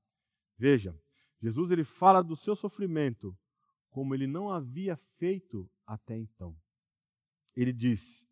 [0.58, 1.00] Veja,
[1.40, 3.38] Jesus ele fala do seu sofrimento
[3.92, 6.58] como ele não havia feito até então.
[7.56, 8.28] Ele diz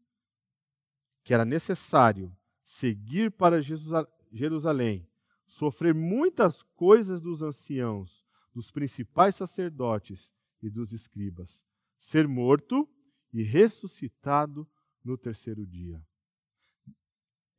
[1.23, 5.07] que era necessário seguir para Jerusalém,
[5.45, 10.33] sofrer muitas coisas dos anciãos dos principais sacerdotes
[10.63, 11.63] e dos escribas,
[11.99, 12.89] ser morto
[13.31, 14.67] e ressuscitado
[15.03, 16.03] no terceiro dia.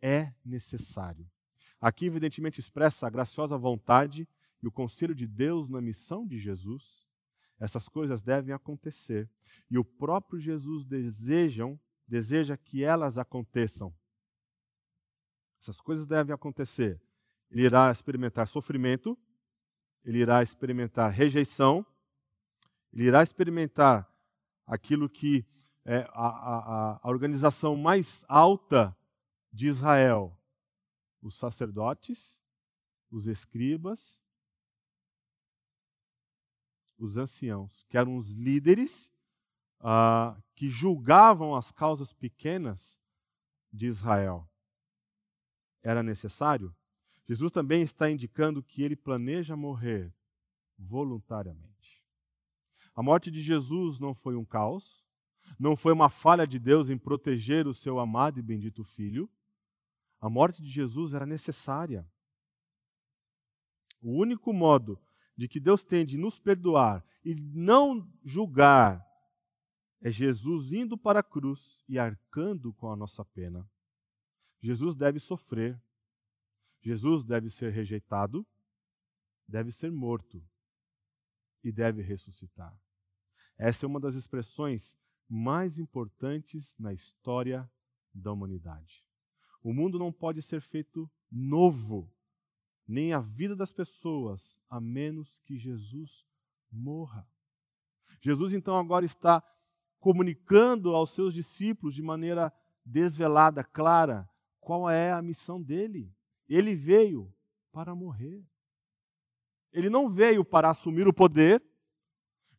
[0.07, 1.27] É necessário.
[1.81, 4.29] Aqui, evidentemente, expressa a graciosa vontade
[4.63, 7.09] e o conselho de Deus na missão de Jesus.
[7.59, 9.31] Essas coisas devem acontecer
[9.71, 13.95] e o próprio Jesus desejam, deseja que elas aconteçam.
[15.59, 17.01] Essas coisas devem acontecer.
[17.51, 19.17] Ele irá experimentar sofrimento,
[20.05, 21.87] ele irá experimentar rejeição,
[22.93, 24.07] ele irá experimentar
[24.67, 25.47] aquilo que
[25.83, 28.95] é a, a, a organização mais alta
[29.55, 30.37] de Israel,
[31.23, 32.41] os sacerdotes,
[33.09, 34.21] os escribas,
[36.99, 39.13] os anciãos, que eram os líderes
[39.79, 42.99] uh, que julgavam as causas pequenas
[43.73, 44.51] de Israel.
[45.85, 46.75] Era necessário?
[47.25, 50.13] Jesus também está indicando que ele planeja morrer
[50.77, 52.03] voluntariamente.
[52.93, 55.05] A morte de Jesus não foi um caos,
[55.57, 59.31] não foi uma falha de Deus em proteger o seu amado e bendito filho.
[60.25, 62.11] A morte de Jesus era necessária.
[64.01, 64.99] O único modo
[65.37, 69.07] de que Deus tem de nos perdoar e não julgar
[70.01, 73.71] é Jesus indo para a cruz e arcando com a nossa pena.
[74.63, 75.79] Jesus deve sofrer.
[76.81, 78.47] Jesus deve ser rejeitado,
[79.47, 80.43] deve ser morto
[81.63, 82.75] e deve ressuscitar.
[83.59, 84.97] Essa é uma das expressões
[85.29, 87.71] mais importantes na história
[88.15, 89.04] da humanidade.
[89.65, 92.13] O mundo não pode ser feito novo,
[92.87, 96.27] nem a vida das pessoas, a menos que Jesus
[96.71, 97.27] morra.
[98.21, 99.43] Jesus então agora está
[99.99, 102.53] comunicando aos seus discípulos de maneira
[102.85, 104.29] desvelada, clara,
[104.61, 106.15] qual é a missão dele.
[106.47, 107.35] Ele veio
[107.73, 108.45] para morrer.
[109.73, 111.63] Ele não veio para assumir o poder.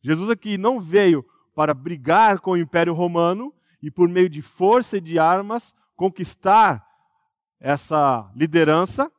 [0.02, 4.98] Jesus aqui não veio para brigar com o Império Romano e, por meio de força
[4.98, 6.85] e de armas, conquistar
[7.58, 9.10] essa liderança,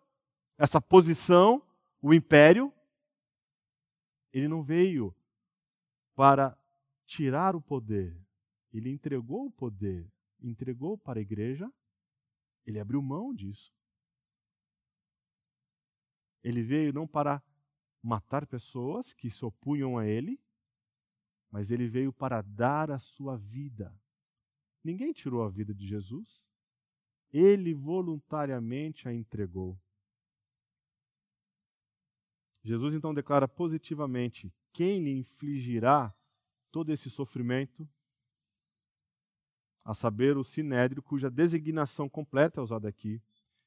[0.58, 1.62] essa posição,
[2.02, 2.73] o império.
[4.32, 5.15] Ele não veio
[6.15, 6.58] para
[7.06, 8.19] tirar o poder.
[8.73, 11.71] Ele entregou o poder, entregou para a igreja,
[12.65, 13.73] ele abriu mão disso.
[16.43, 17.41] Ele veio não para
[18.04, 20.39] matar pessoas que se opunham a ele,
[21.50, 23.93] mas ele veio para dar a sua vida.
[24.84, 26.47] Ninguém tirou a vida de Jesus,
[27.32, 29.78] ele voluntariamente a entregou.
[32.63, 36.13] Jesus então declara positivamente quem lhe infligirá
[36.72, 37.88] todo esse sofrimento,
[39.84, 43.22] a saber, o sinédrio, cuja designação completa é usada aqui.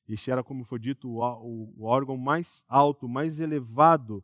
[0.07, 4.23] Este era, como foi dito, o, órgão mais alto, mais elevado,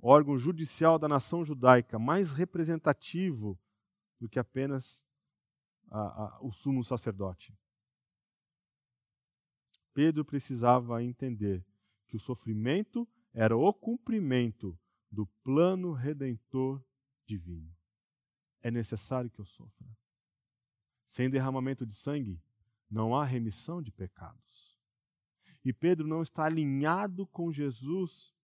[0.00, 3.56] órgão judicial da nação judaica, mais representativo
[4.18, 5.04] do que apenas
[5.88, 7.56] a, a, o sumo sacerdote.
[9.94, 11.64] Pedro precisava entender
[12.08, 14.78] que o sofrimento era o cumprimento
[15.10, 16.82] do plano redentor
[17.26, 17.74] divino.
[18.62, 19.86] É necessário que eu sofra.
[21.06, 22.40] Sem derramamento de sangue,
[22.90, 24.78] não há remissão de pecados.
[25.64, 28.34] E Pedro não está alinhado com Jesus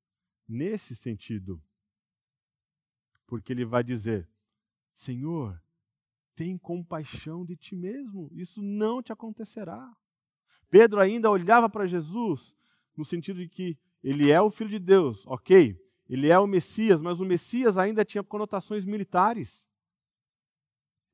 [0.47, 1.63] nesse sentido.
[3.27, 4.29] Porque ele vai dizer:
[4.95, 5.63] Senhor,
[6.35, 9.97] tem compaixão de ti mesmo, isso não te acontecerá.
[10.71, 12.57] Pedro ainda olhava para Jesus
[12.97, 15.79] no sentido de que ele é o filho de Deus, ok,
[16.09, 19.69] ele é o Messias, mas o Messias ainda tinha conotações militares.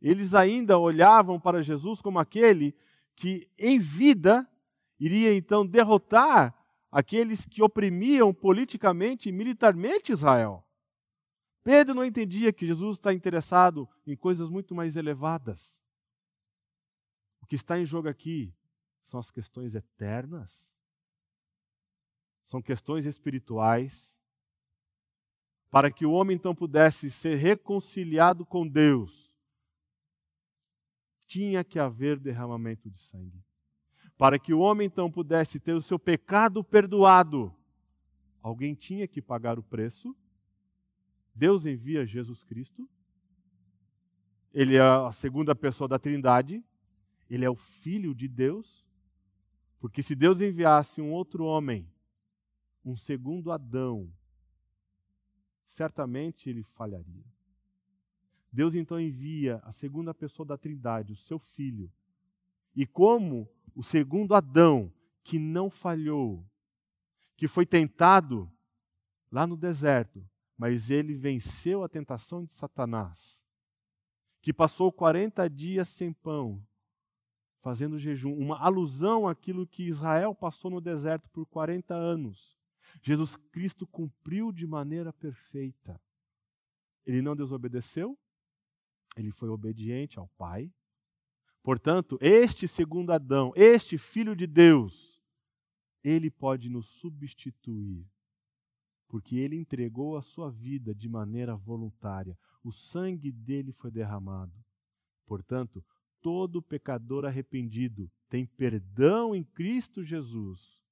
[0.01, 2.75] Eles ainda olhavam para Jesus como aquele
[3.17, 4.49] que, em vida,
[5.01, 6.55] iria então derrotar
[6.90, 10.64] aqueles que oprimiam politicamente e militarmente Israel.
[11.64, 15.83] Pedro não entendia que Jesus está interessado em coisas muito mais elevadas.
[17.40, 18.55] O que está em jogo aqui
[19.05, 20.75] são as questões eternas,
[22.45, 24.19] são questões espirituais
[25.71, 29.35] para que o homem então pudesse ser reconciliado com Deus,
[31.27, 33.45] tinha que haver derramamento de sangue.
[34.17, 37.53] Para que o homem então pudesse ter o seu pecado perdoado,
[38.40, 40.14] alguém tinha que pagar o preço.
[41.35, 42.88] Deus envia Jesus Cristo.
[44.53, 46.64] Ele é a segunda pessoa da Trindade.
[47.29, 48.84] Ele é o Filho de Deus.
[49.85, 51.87] Porque se Deus enviasse um outro homem,
[52.83, 54.11] um segundo Adão,
[55.66, 57.27] certamente ele falharia.
[58.51, 61.92] Deus então envia a segunda pessoa da Trindade, o seu filho.
[62.75, 64.90] E como o segundo Adão,
[65.23, 66.42] que não falhou,
[67.37, 68.51] que foi tentado
[69.31, 73.42] lá no deserto, mas ele venceu a tentação de Satanás,
[74.40, 76.66] que passou 40 dias sem pão,
[77.64, 82.59] fazendo jejum, uma alusão àquilo que Israel passou no deserto por 40 anos.
[83.03, 85.98] Jesus Cristo cumpriu de maneira perfeita.
[87.07, 88.18] Ele não desobedeceu,
[89.16, 90.70] ele foi obediente ao Pai.
[91.62, 95.18] Portanto, este segundo Adão, este filho de Deus,
[96.03, 98.07] Ele pode nos substituir,
[99.09, 102.38] porque ele entregou a sua vida de maneira voluntária.
[102.62, 104.53] O sangue dele foi derramado.
[105.24, 105.83] Portanto,
[106.24, 110.82] todo pecador arrependido tem perdão em Cristo Jesus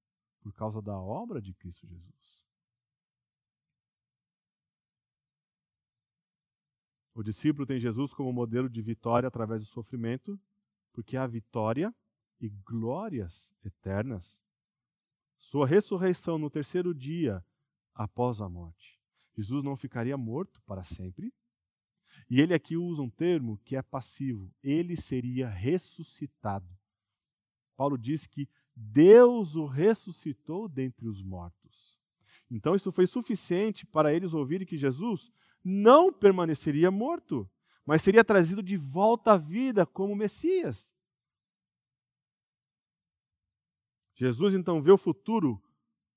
[0.42, 2.44] por causa da obra de Cristo Jesus.
[7.14, 10.38] O discípulo tem Jesus como modelo de vitória através do sofrimento,
[10.92, 11.94] porque há vitória
[12.38, 14.44] e glórias eternas.
[15.38, 17.42] Sua ressurreição no terceiro dia
[17.94, 19.00] após a morte.
[19.34, 21.32] Jesus não ficaria morto para sempre,
[22.28, 24.50] e ele aqui usa um termo que é passivo.
[24.62, 26.68] Ele seria ressuscitado.
[27.76, 32.00] Paulo diz que Deus o ressuscitou dentre os mortos.
[32.50, 35.30] Então isso foi suficiente para eles ouvirem que Jesus
[35.64, 37.48] não permaneceria morto,
[37.84, 40.94] mas seria trazido de volta à vida como Messias.
[44.14, 45.62] Jesus então vê o futuro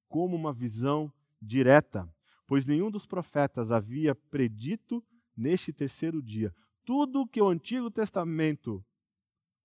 [0.07, 2.07] como uma visão direta,
[2.45, 5.03] pois nenhum dos profetas havia predito
[5.35, 6.53] neste terceiro dia.
[6.83, 8.85] Tudo que o Antigo Testamento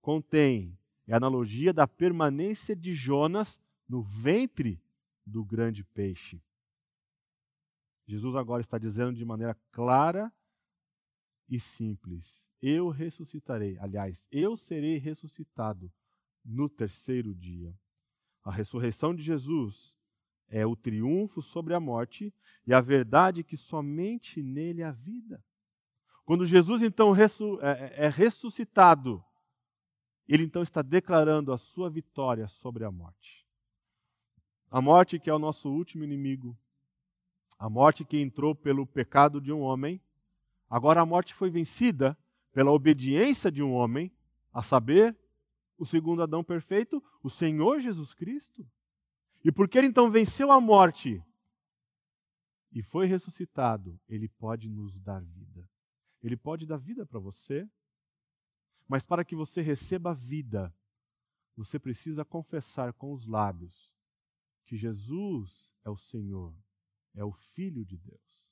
[0.01, 4.81] contém é analogia da permanência de Jonas no ventre
[5.25, 6.41] do grande peixe.
[8.07, 10.33] Jesus agora está dizendo de maneira clara
[11.47, 13.77] e simples: Eu ressuscitarei.
[13.79, 15.91] Aliás, eu serei ressuscitado
[16.43, 17.77] no terceiro dia.
[18.43, 19.95] A ressurreição de Jesus
[20.47, 22.33] é o triunfo sobre a morte
[22.65, 25.43] e a verdade que somente nele há vida.
[26.31, 27.25] Quando Jesus então é,
[27.61, 29.21] é, é ressuscitado,
[30.25, 33.45] ele então está declarando a sua vitória sobre a morte.
[34.69, 36.57] A morte que é o nosso último inimigo,
[37.59, 40.01] a morte que entrou pelo pecado de um homem,
[40.69, 42.17] agora a morte foi vencida
[42.53, 44.09] pela obediência de um homem,
[44.53, 45.13] a saber,
[45.77, 48.65] o segundo Adão perfeito, o Senhor Jesus Cristo.
[49.43, 51.21] E porque ele então venceu a morte
[52.71, 55.69] e foi ressuscitado, ele pode nos dar vida.
[56.21, 57.67] Ele pode dar vida para você,
[58.87, 60.73] mas para que você receba vida,
[61.55, 63.91] você precisa confessar com os lábios
[64.65, 66.55] que Jesus é o Senhor,
[67.13, 68.47] é o Filho de Deus.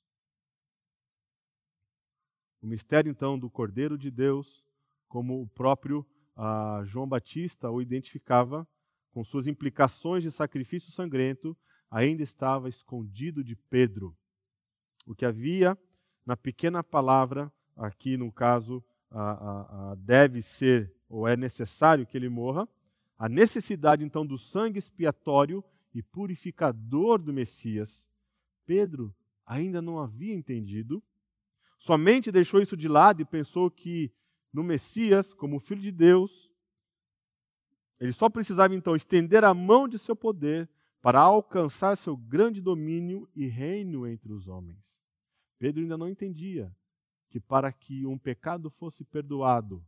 [2.60, 4.62] O mistério, então, do Cordeiro de Deus,
[5.08, 6.06] como o próprio
[6.36, 8.68] ah, João Batista o identificava,
[9.12, 11.56] com suas implicações de sacrifício sangrento,
[11.90, 14.14] ainda estava escondido de Pedro.
[15.06, 15.76] O que havia
[16.24, 17.50] na pequena palavra
[17.80, 22.68] aqui no caso, a, a, a deve ser ou é necessário que ele morra,
[23.18, 28.08] a necessidade então do sangue expiatório e purificador do Messias,
[28.64, 29.12] Pedro
[29.44, 31.02] ainda não havia entendido,
[31.78, 34.12] somente deixou isso de lado e pensou que
[34.52, 36.52] no Messias, como filho de Deus,
[37.98, 40.68] ele só precisava então estender a mão de seu poder
[41.02, 45.00] para alcançar seu grande domínio e reino entre os homens.
[45.58, 46.74] Pedro ainda não entendia
[47.30, 49.86] que para que um pecado fosse perdoado,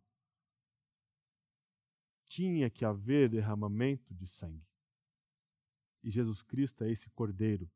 [2.27, 4.67] tinha que haver derramamento de sangue.
[6.03, 7.71] E Jesus Cristo é esse cordeiro,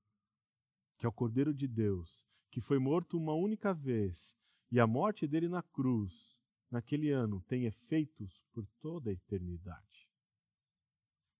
[0.97, 4.35] que é o cordeiro de Deus, que foi morto uma única vez,
[4.71, 6.39] e a morte dele na cruz,
[6.71, 10.09] naquele ano, tem efeitos por toda a eternidade.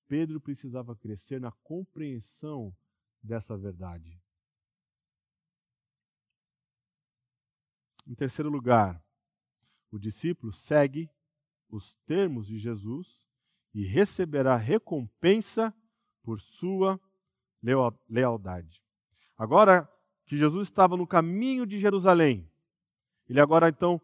[0.07, 2.77] Pedro precisava crescer na compreensão
[3.23, 4.21] dessa verdade.
[8.07, 9.03] Em terceiro lugar,
[9.91, 11.11] o discípulo segue
[11.69, 13.27] os termos de Jesus
[13.75, 15.75] e receberá recompensa
[16.23, 17.01] por sua
[18.09, 18.83] lealdade.
[19.37, 19.91] Agora
[20.25, 22.49] que Jesus estava no caminho de Jerusalém,
[23.29, 24.01] ele agora então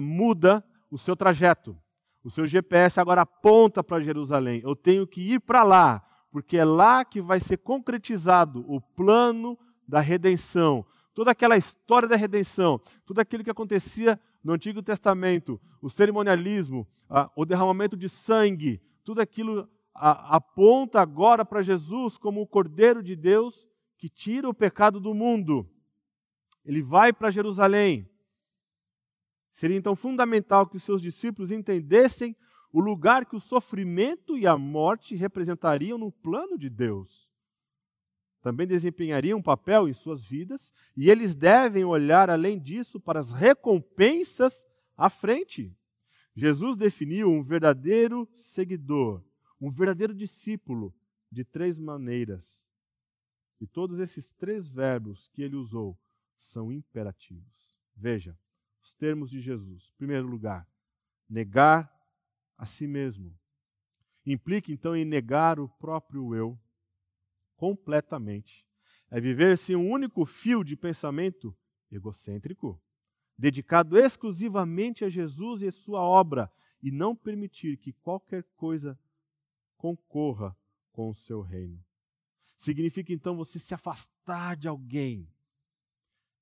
[0.00, 1.76] muda o seu trajeto.
[2.22, 4.60] O seu GPS agora aponta para Jerusalém.
[4.62, 9.58] Eu tenho que ir para lá, porque é lá que vai ser concretizado o plano
[9.88, 15.90] da redenção, toda aquela história da redenção, tudo aquilo que acontecia no Antigo Testamento, o
[15.90, 22.46] cerimonialismo, a, o derramamento de sangue, tudo aquilo a, aponta agora para Jesus como o
[22.46, 23.68] Cordeiro de Deus
[23.98, 25.68] que tira o pecado do mundo.
[26.64, 28.08] Ele vai para Jerusalém.
[29.52, 32.36] Seria então fundamental que os seus discípulos entendessem
[32.72, 37.29] o lugar que o sofrimento e a morte representariam no plano de Deus
[38.42, 43.30] também desempenhariam um papel em suas vidas, e eles devem olhar, além disso, para as
[43.30, 44.66] recompensas
[44.96, 45.76] à frente.
[46.34, 49.22] Jesus definiu um verdadeiro seguidor,
[49.60, 50.94] um verdadeiro discípulo,
[51.30, 52.70] de três maneiras.
[53.60, 55.96] E todos esses três verbos que ele usou
[56.36, 57.78] são imperativos.
[57.94, 58.36] Veja,
[58.82, 59.92] os termos de Jesus.
[59.92, 60.66] Em primeiro lugar,
[61.28, 61.92] negar
[62.56, 63.38] a si mesmo.
[64.24, 66.58] Implica então em negar o próprio eu.
[67.60, 68.66] Completamente.
[69.10, 71.54] É viver sem um único fio de pensamento
[71.92, 72.80] egocêntrico,
[73.36, 76.50] dedicado exclusivamente a Jesus e a sua obra,
[76.82, 78.98] e não permitir que qualquer coisa
[79.76, 80.56] concorra
[80.90, 81.78] com o seu reino.
[82.56, 85.28] Significa então você se afastar de alguém,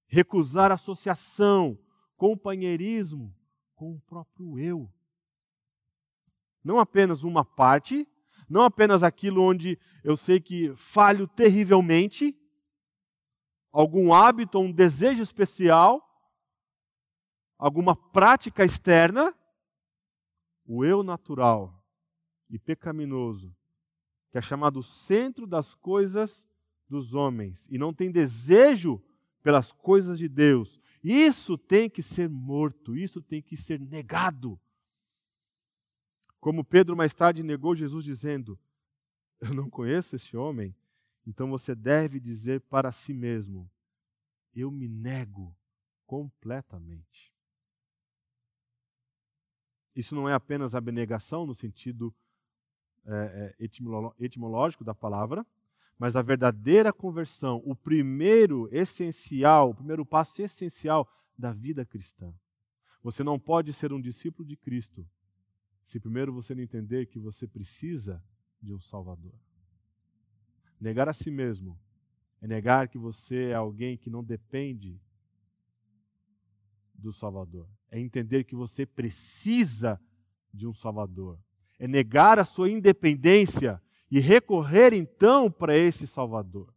[0.07, 1.77] recusar associação,
[2.17, 3.35] companheirismo
[3.75, 4.89] com o próprio eu.
[6.63, 8.07] Não apenas uma parte,
[8.49, 12.37] não apenas aquilo onde eu sei que falho terrivelmente,
[13.73, 16.03] algum hábito, um desejo especial,
[17.59, 19.35] alguma prática externa,
[20.65, 21.75] o eu natural
[22.49, 23.55] e pecaminoso,
[24.31, 26.49] que é chamado centro das coisas
[26.89, 29.03] dos homens e não tem desejo
[29.43, 30.81] pelas coisas de Deus.
[31.03, 34.61] Isso tem que ser morto, isso tem que ser negado.
[36.41, 38.59] Como Pedro mais tarde negou Jesus, dizendo:
[39.41, 40.75] Eu não conheço esse homem.
[41.27, 43.71] Então você deve dizer para si mesmo:
[44.55, 45.57] Eu me nego
[46.07, 47.33] completamente.
[49.95, 52.15] Isso não é apenas abnegação no sentido
[53.05, 53.57] é,
[54.21, 55.45] etimológico da palavra,
[55.99, 62.33] mas a verdadeira conversão, o primeiro essencial, o primeiro passo essencial da vida cristã.
[63.03, 65.05] Você não pode ser um discípulo de Cristo
[65.89, 68.23] se primeiro você não entender que você precisa
[68.61, 69.33] de um Salvador.
[70.79, 71.81] Negar a si mesmo
[72.43, 75.01] é negar que você é alguém que não depende
[76.93, 77.67] do Salvador.
[77.91, 79.99] É entender que você precisa
[80.53, 81.41] de um Salvador.
[81.79, 83.81] É negar a sua independência
[84.11, 86.71] e recorrer então para esse Salvador.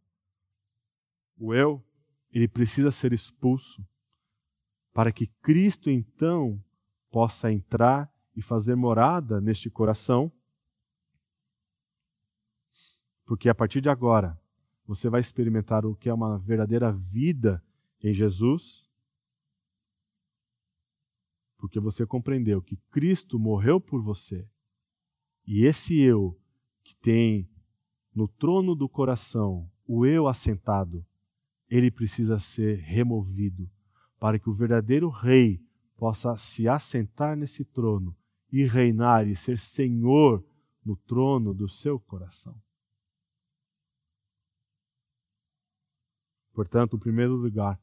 [1.36, 1.84] O eu,
[2.32, 3.86] ele precisa ser expulso
[4.90, 6.58] para que Cristo então
[7.10, 10.32] possa entrar e fazer morada neste coração.
[13.24, 14.38] Porque a partir de agora,
[14.86, 17.62] você vai experimentar o que é uma verdadeira vida
[18.02, 18.90] em Jesus.
[21.56, 24.46] Porque você compreendeu que Cristo morreu por você.
[25.46, 26.38] E esse eu
[26.82, 27.48] que tem
[28.14, 31.04] no trono do coração o eu assentado,
[31.68, 33.70] ele precisa ser removido
[34.18, 35.60] para que o verdadeiro rei
[35.96, 38.16] possa se assentar nesse trono
[38.52, 40.44] e reinar e ser senhor
[40.84, 42.60] no trono do seu coração.
[46.52, 47.80] Portanto, o primeiro lugar,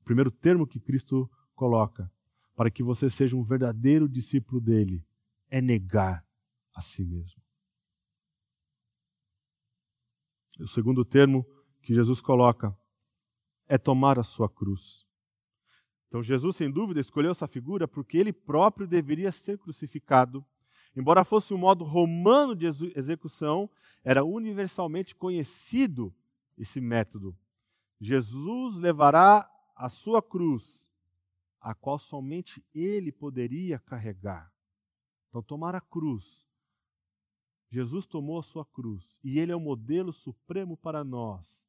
[0.00, 2.10] o primeiro termo que Cristo coloca
[2.56, 5.06] para que você seja um verdadeiro discípulo dele
[5.48, 6.26] é negar
[6.74, 7.40] a si mesmo.
[10.58, 11.46] O segundo termo
[11.82, 12.76] que Jesus coloca
[13.68, 15.06] é tomar a sua cruz.
[16.16, 20.42] Então, Jesus, sem dúvida, escolheu essa figura porque ele próprio deveria ser crucificado.
[20.96, 22.64] Embora fosse um modo romano de
[22.96, 23.68] execução,
[24.02, 26.14] era universalmente conhecido
[26.56, 27.36] esse método.
[28.00, 29.46] Jesus levará
[29.76, 30.90] a sua cruz,
[31.60, 34.50] a qual somente ele poderia carregar.
[35.28, 36.46] Então, tomar a cruz
[37.70, 41.66] Jesus tomou a sua cruz e ele é o modelo supremo para nós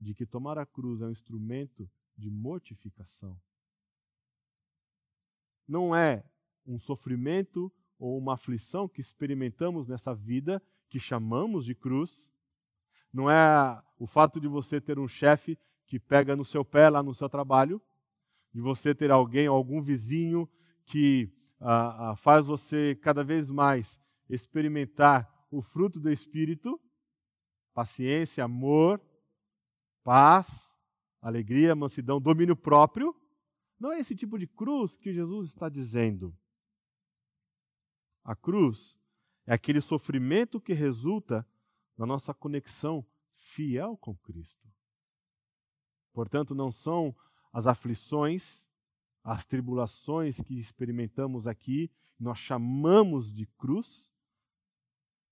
[0.00, 3.36] de que tomar a cruz é um instrumento de mortificação.
[5.72, 6.22] Não é
[6.66, 12.30] um sofrimento ou uma aflição que experimentamos nessa vida que chamamos de cruz.
[13.10, 17.02] Não é o fato de você ter um chefe que pega no seu pé lá
[17.02, 17.80] no seu trabalho,
[18.52, 20.46] de você ter alguém, algum vizinho
[20.84, 23.98] que ah, ah, faz você cada vez mais
[24.28, 26.78] experimentar o fruto do Espírito,
[27.72, 29.00] paciência, amor,
[30.04, 30.76] paz,
[31.22, 33.16] alegria, mansidão, domínio próprio.
[33.82, 36.32] Não é esse tipo de cruz que Jesus está dizendo.
[38.22, 38.96] A cruz
[39.44, 41.44] é aquele sofrimento que resulta
[41.98, 43.04] da nossa conexão
[43.34, 44.72] fiel com Cristo.
[46.12, 47.12] Portanto, não são
[47.52, 48.68] as aflições,
[49.24, 54.14] as tribulações que experimentamos aqui, nós chamamos de cruz,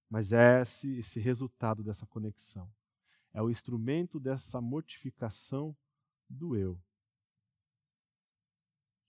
[0.09, 2.69] mas é esse, esse resultado dessa conexão.
[3.33, 5.77] É o instrumento dessa mortificação
[6.29, 6.83] do eu.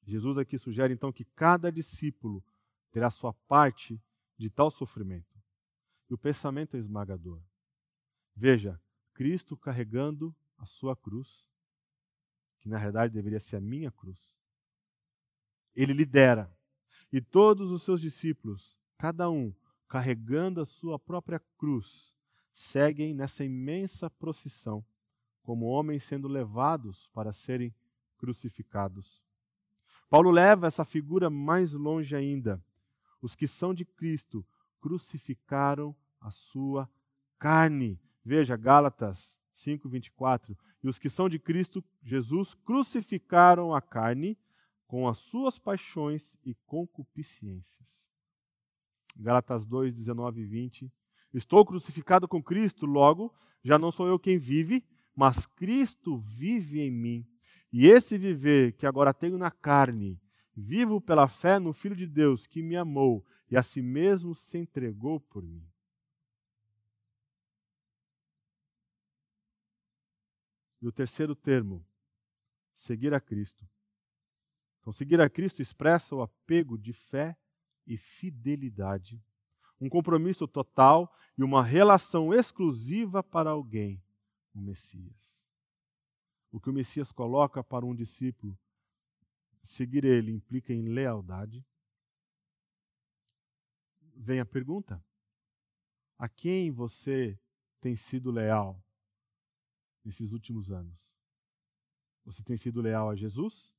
[0.03, 2.43] Jesus aqui sugere então que cada discípulo
[2.91, 4.01] terá sua parte
[4.37, 5.39] de tal sofrimento.
[6.09, 7.41] E o pensamento é esmagador.
[8.35, 8.81] Veja,
[9.13, 11.47] Cristo carregando a sua cruz,
[12.59, 14.37] que na realidade deveria ser a minha cruz.
[15.75, 16.51] Ele lidera.
[17.11, 19.53] E todos os seus discípulos, cada um,
[19.87, 22.13] carregando a sua própria cruz,
[22.53, 24.85] seguem nessa imensa procissão,
[25.43, 27.73] como homens sendo levados para serem
[28.17, 29.21] crucificados.
[30.11, 32.61] Paulo leva essa figura mais longe ainda.
[33.21, 34.45] Os que são de Cristo
[34.81, 36.89] crucificaram a sua
[37.39, 40.57] carne, Veja, Gálatas 5, 24.
[40.83, 44.37] E os que são de Cristo Jesus crucificaram a carne
[44.85, 48.05] com as suas paixões e concupiscências.
[49.15, 50.91] Gálatas 2, 19 e 20.
[51.33, 53.33] Estou crucificado com Cristo, logo,
[53.63, 54.83] já não sou eu quem vive,
[55.15, 57.30] mas Cristo vive em mim.
[57.71, 60.19] E esse viver que agora tenho na carne,
[60.55, 64.57] vivo pela fé no Filho de Deus que me amou e a si mesmo se
[64.57, 65.65] entregou por mim.
[70.81, 71.85] E o terceiro termo,
[72.73, 73.67] seguir a Cristo.
[74.79, 77.37] Então, seguir a Cristo expressa o apego de fé
[77.85, 79.23] e fidelidade,
[79.79, 84.03] um compromisso total e uma relação exclusiva para alguém,
[84.53, 85.30] o Messias.
[86.51, 88.57] O que o Messias coloca para um discípulo,
[89.63, 91.65] seguir ele implica em lealdade.
[94.15, 95.03] Vem a pergunta:
[96.17, 97.39] a quem você
[97.79, 98.83] tem sido leal?
[100.03, 101.15] nesses últimos anos?
[102.25, 103.73] Você tem sido leal a Jesus?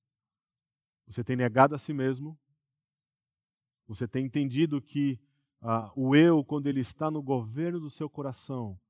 [1.07, 2.39] Você tem negado a si mesmo?
[3.87, 5.21] Você tem entendido que
[5.61, 8.81] ah, o eu, quando ele está no governo do seu coração,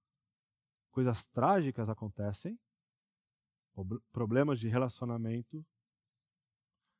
[0.90, 2.58] coisas trágicas acontecem?
[4.12, 5.64] Problemas de relacionamento,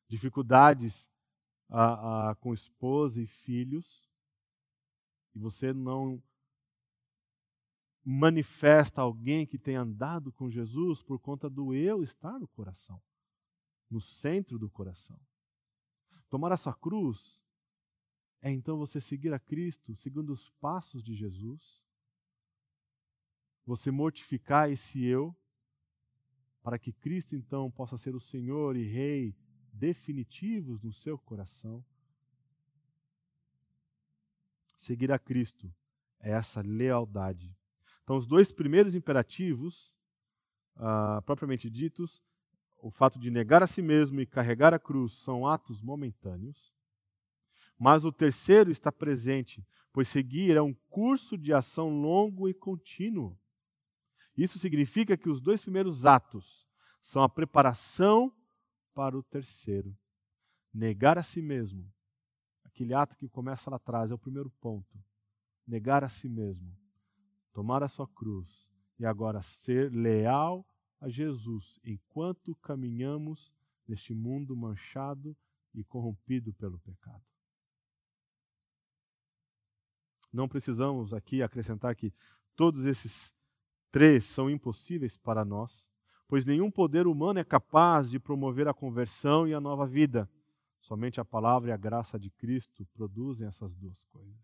[0.08, 1.10] dificuldades
[1.68, 4.08] ah, ah, com esposa e filhos,
[5.34, 6.22] e você não
[8.04, 13.00] manifesta alguém que tem andado com Jesus por conta do eu estar no coração,
[13.88, 15.20] no centro do coração.
[16.28, 17.42] Tomar a sua cruz
[18.40, 21.86] é então você seguir a Cristo, seguindo os passos de Jesus.
[23.64, 25.36] Você mortificar esse eu,
[26.62, 29.34] para que Cristo então possa ser o Senhor e Rei
[29.72, 31.84] definitivos no seu coração.
[34.76, 35.72] Seguir a Cristo
[36.20, 37.56] é essa lealdade
[38.02, 39.96] então, os dois primeiros imperativos,
[40.76, 42.22] ah, propriamente ditos,
[42.78, 46.74] o fato de negar a si mesmo e carregar a cruz, são atos momentâneos.
[47.78, 53.38] Mas o terceiro está presente, pois seguir é um curso de ação longo e contínuo.
[54.36, 56.66] Isso significa que os dois primeiros atos
[57.00, 58.32] são a preparação
[58.94, 59.96] para o terceiro.
[60.72, 61.92] Negar a si mesmo.
[62.64, 64.98] Aquele ato que começa lá atrás é o primeiro ponto.
[65.66, 66.74] Negar a si mesmo
[67.52, 70.66] tomar a sua cruz e agora ser leal
[71.00, 73.52] a Jesus enquanto caminhamos
[73.86, 75.36] neste mundo manchado
[75.74, 77.22] e corrompido pelo pecado.
[80.32, 82.12] Não precisamos aqui acrescentar que
[82.56, 83.34] todos esses
[83.92, 85.92] três são impossíveis para nós,
[86.26, 90.28] pois nenhum poder humano é capaz de promover a conversão e a nova vida.
[90.80, 94.34] Somente a palavra e a graça de Cristo produzem essas duas coisas.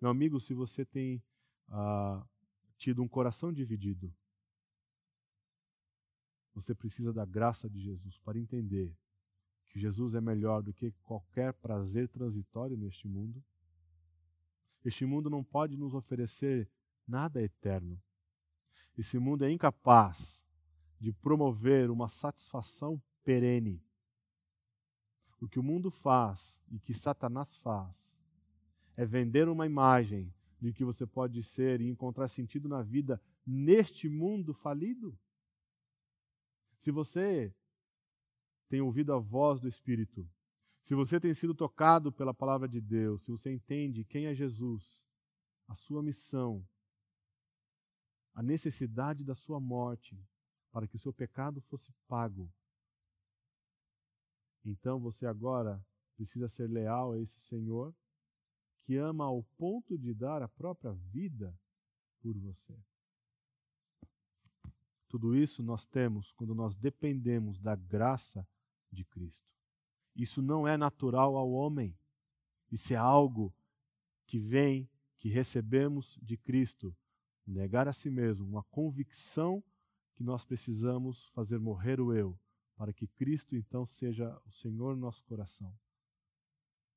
[0.00, 1.22] Meu amigo, se você tem
[1.68, 2.22] ah,
[2.76, 4.12] tido um coração dividido,
[6.52, 8.92] você precisa da graça de Jesus para entender
[9.68, 13.42] que Jesus é melhor do que qualquer prazer transitório neste mundo.
[14.84, 16.68] Este mundo não pode nos oferecer
[17.06, 18.00] nada eterno.
[19.00, 20.46] Esse mundo é incapaz
[21.00, 23.82] de promover uma satisfação perene.
[25.40, 28.20] O que o mundo faz e que Satanás faz
[28.98, 30.30] é vender uma imagem
[30.60, 35.18] de que você pode ser e encontrar sentido na vida neste mundo falido?
[36.76, 37.54] Se você
[38.68, 40.28] tem ouvido a voz do Espírito,
[40.82, 45.08] se você tem sido tocado pela palavra de Deus, se você entende quem é Jesus,
[45.66, 46.62] a sua missão,
[48.34, 50.18] a necessidade da sua morte
[50.70, 52.50] para que o seu pecado fosse pago,
[54.64, 57.94] então você agora precisa ser leal a esse Senhor
[58.82, 61.58] que ama ao ponto de dar a própria vida
[62.20, 62.76] por você.
[65.08, 68.46] Tudo isso nós temos quando nós dependemos da graça
[68.92, 69.50] de Cristo.
[70.14, 71.96] Isso não é natural ao homem.
[72.70, 73.52] Isso é algo
[74.26, 76.94] que vem, que recebemos de Cristo.
[77.46, 79.62] Negar a si mesmo, uma convicção
[80.14, 82.38] que nós precisamos fazer morrer o eu,
[82.76, 85.74] para que Cristo então seja o Senhor no nosso coração.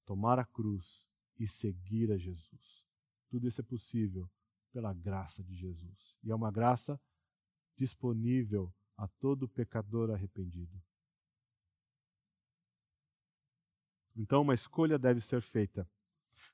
[0.06, 2.84] Tomar a cruz e seguir a Jesus.
[3.30, 4.30] Tudo isso é possível
[4.72, 6.18] pela graça de Jesus.
[6.24, 7.00] E é uma graça
[7.76, 10.82] disponível a todo pecador arrependido.
[14.16, 15.90] Então, uma escolha deve ser feita.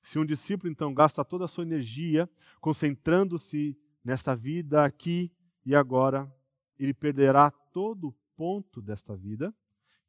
[0.02, 2.30] Se um discípulo, então, gasta toda a sua energia
[2.62, 5.32] concentrando-se nesta vida aqui
[5.66, 6.32] e agora,
[6.78, 9.54] ele perderá todo o ponto desta vida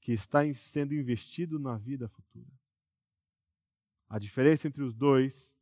[0.01, 2.51] que está sendo investido na vida futura.
[4.09, 5.57] A diferença entre os dois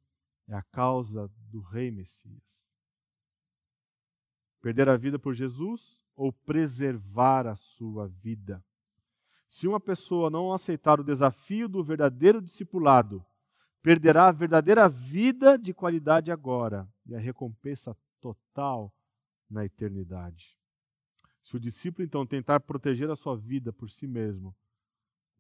[0.47, 2.77] é a causa do Rei Messias.
[4.61, 8.65] Perder a vida por Jesus ou preservar a sua vida?
[9.49, 13.25] Se uma pessoa não aceitar o desafio do verdadeiro discipulado,
[13.83, 18.93] perderá a verdadeira vida de qualidade agora e a recompensa total
[19.49, 20.57] na eternidade.
[21.43, 24.55] Se o discípulo então tentar proteger a sua vida por si mesmo,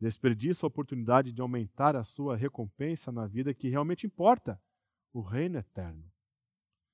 [0.01, 4.61] desperdiça a oportunidade de aumentar a sua recompensa na vida que realmente importa,
[5.12, 6.11] o reino eterno.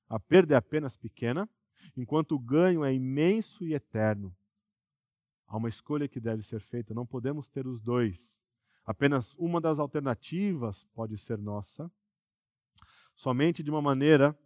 [0.08, 1.48] A perda é apenas pequena,
[1.96, 4.34] enquanto o ganho é imenso e eterno.
[5.46, 8.43] Há uma escolha que deve ser feita, não podemos ter os dois.
[8.84, 11.90] Apenas uma das alternativas pode ser nossa.
[13.14, 14.38] Somente de uma maneira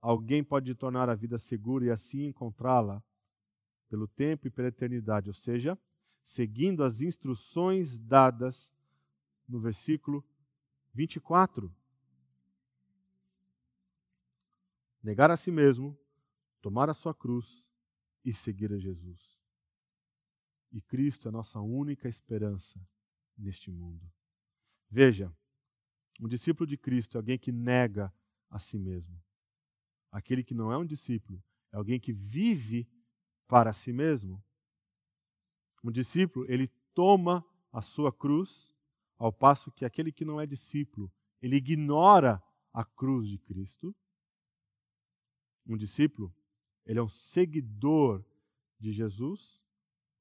[0.00, 3.02] alguém pode tornar a vida segura e assim encontrá-la
[3.88, 5.78] pelo tempo e pela eternidade, ou seja,
[6.22, 8.74] seguindo as instruções dadas
[9.46, 10.24] no versículo
[10.94, 11.74] 24.
[15.02, 15.98] Negar a si mesmo,
[16.60, 17.64] tomar a sua cruz
[18.24, 19.38] e seguir a Jesus.
[20.70, 22.78] E Cristo é a nossa única esperança
[23.38, 24.10] neste mundo.
[24.90, 25.32] Veja,
[26.20, 28.12] um discípulo de Cristo é alguém que nega
[28.50, 29.22] a si mesmo.
[30.10, 32.88] Aquele que não é um discípulo é alguém que vive
[33.46, 34.42] para si mesmo.
[35.84, 38.74] Um discípulo, ele toma a sua cruz,
[39.16, 43.94] ao passo que aquele que não é discípulo, ele ignora a cruz de Cristo.
[45.66, 46.34] Um discípulo,
[46.84, 48.24] ele é um seguidor
[48.78, 49.64] de Jesus,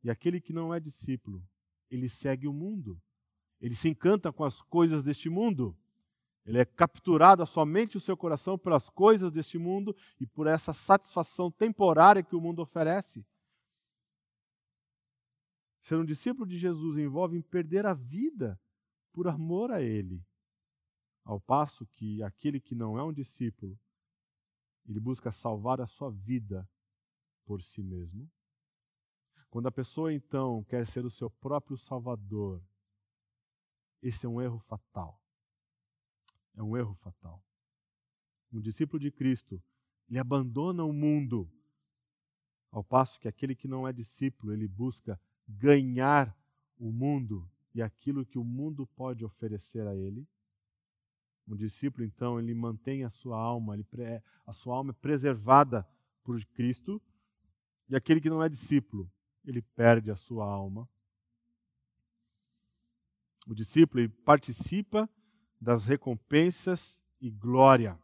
[0.03, 1.47] e aquele que não é discípulo,
[1.89, 3.01] ele segue o mundo.
[3.59, 5.75] Ele se encanta com as coisas deste mundo.
[6.45, 11.51] Ele é capturado somente o seu coração pelas coisas deste mundo e por essa satisfação
[11.51, 13.25] temporária que o mundo oferece.
[15.81, 18.59] Ser um discípulo de Jesus envolve em perder a vida
[19.11, 20.23] por amor a Ele.
[21.23, 23.77] Ao passo que aquele que não é um discípulo,
[24.87, 26.67] ele busca salvar a sua vida
[27.45, 28.29] por si mesmo.
[29.49, 32.61] Quando a pessoa então quer ser o seu próprio salvador,
[34.07, 35.21] esse é um erro fatal.
[36.55, 37.43] É um erro fatal.
[38.51, 39.61] Um discípulo de Cristo,
[40.09, 41.51] ele abandona o mundo,
[42.71, 46.35] ao passo que aquele que não é discípulo, ele busca ganhar
[46.77, 50.27] o mundo e aquilo que o mundo pode oferecer a ele.
[51.47, 53.85] Um discípulo, então, ele mantém a sua alma, ele,
[54.45, 55.87] a sua alma é preservada
[56.23, 57.01] por Cristo,
[57.89, 59.09] e aquele que não é discípulo,
[59.45, 60.89] ele perde a sua alma.
[63.47, 65.09] O discípulo participa
[65.59, 67.97] das recompensas e glória,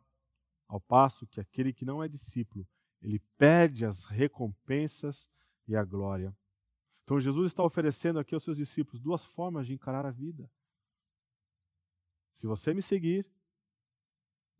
[0.67, 2.65] ao passo que aquele que não é discípulo,
[3.01, 5.29] ele perde as recompensas
[5.67, 6.35] e a glória.
[7.03, 10.49] Então Jesus está oferecendo aqui aos seus discípulos duas formas de encarar a vida.
[12.31, 13.27] Se você me seguir,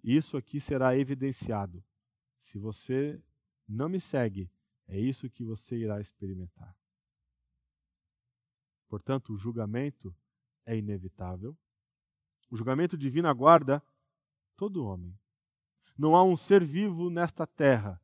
[0.04, 1.82] isso aqui será evidenciado.
[2.42, 3.24] Se você
[3.66, 4.52] não me segue,
[4.86, 6.78] é isso que você irá experimentar.
[8.90, 10.14] Portanto, o julgamento
[10.66, 11.58] é inevitável.
[12.50, 13.84] O julgamento divino aguarda
[14.56, 15.18] todo homem.
[15.98, 18.02] Não há um ser vivo nesta terra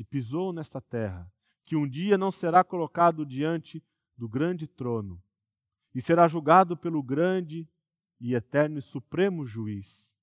[0.00, 1.30] que pisou nesta terra,
[1.62, 3.84] que um dia não será colocado diante
[4.16, 5.22] do grande trono
[5.94, 7.68] e será julgado pelo grande
[8.18, 10.16] e eterno e supremo juiz.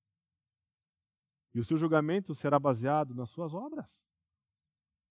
[1.54, 4.02] E o seu julgamento será baseado nas suas obras.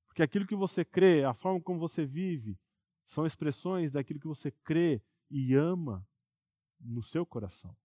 [0.08, 2.58] Porque aquilo que você crê, a forma como você vive,
[3.04, 6.04] são expressões daquilo que você crê e ama
[6.86, 7.76] no seu coração.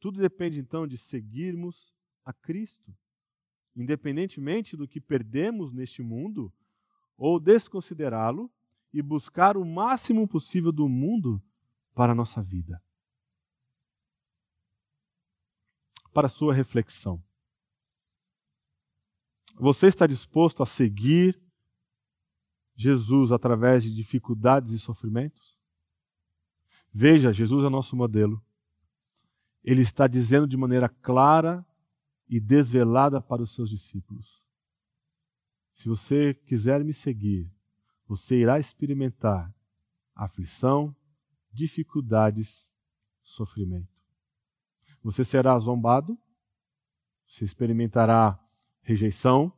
[0.00, 1.94] Tudo depende então de seguirmos
[2.24, 2.94] a Cristo.
[3.76, 6.52] Independentemente do que perdemos neste mundo,
[7.16, 8.52] ou desconsiderá-lo
[8.92, 11.42] e buscar o máximo possível do mundo
[11.94, 12.82] para a nossa vida.
[16.12, 17.22] Para a sua reflexão.
[19.56, 21.40] Você está disposto a seguir
[22.76, 25.53] Jesus através de dificuldades e sofrimentos?
[26.96, 28.40] Veja, Jesus é nosso modelo.
[29.64, 31.66] Ele está dizendo de maneira clara
[32.28, 34.46] e desvelada para os seus discípulos:
[35.72, 37.50] Se você quiser me seguir,
[38.06, 39.52] você irá experimentar
[40.14, 40.94] aflição,
[41.52, 42.70] dificuldades,
[43.24, 43.92] sofrimento.
[45.02, 46.16] Você será zombado,
[47.26, 48.38] você experimentará
[48.82, 49.52] rejeição,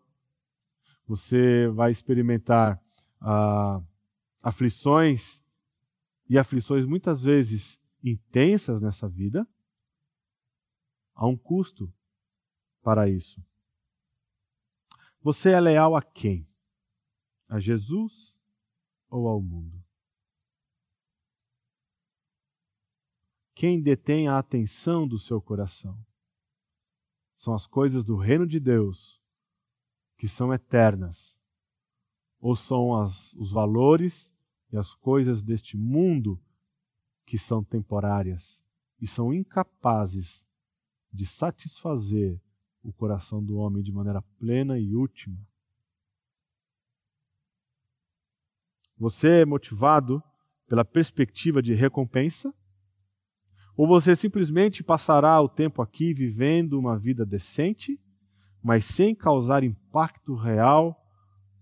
[1.07, 2.83] você vai experimentar
[3.21, 3.83] ah,
[4.43, 5.45] aflições
[6.29, 9.47] e aflições muitas vezes intensas nessa vida.
[11.15, 11.93] Há um custo
[12.83, 13.45] para isso.
[15.21, 16.49] Você é leal a quem?
[17.49, 18.41] A Jesus
[19.09, 19.83] ou ao mundo?
[23.55, 25.99] Quem detém a atenção do seu coração?
[27.35, 29.21] São as coisas do reino de Deus
[30.17, 31.39] que são eternas,
[32.39, 34.33] ou são as, os valores
[34.73, 36.41] e as coisas deste mundo
[37.25, 38.65] que são temporárias
[39.01, 40.47] e são incapazes
[41.13, 42.41] de satisfazer
[42.83, 45.37] o coração do homem de maneira plena e última.
[48.97, 50.23] Você é motivado
[50.67, 52.55] pela perspectiva de recompensa?
[53.77, 58.01] Ou você simplesmente passará o tempo aqui vivendo uma vida decente,
[58.63, 60.97] mas sem causar impacto real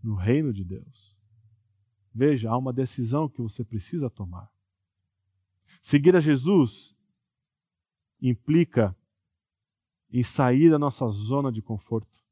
[0.02, 1.13] no reino de Deus?
[2.14, 4.48] Veja, há uma decisão que você precisa tomar.
[5.82, 6.96] Seguir a Jesus
[8.22, 8.96] implica
[10.10, 12.22] em sair da nossa zona de conforto,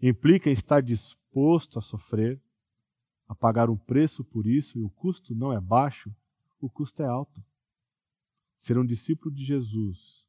[0.00, 2.42] implica em estar disposto a sofrer,
[3.28, 6.12] a pagar um preço por isso, e o custo não é baixo,
[6.60, 7.42] o custo é alto.
[8.58, 10.26] Ser um discípulo de Jesus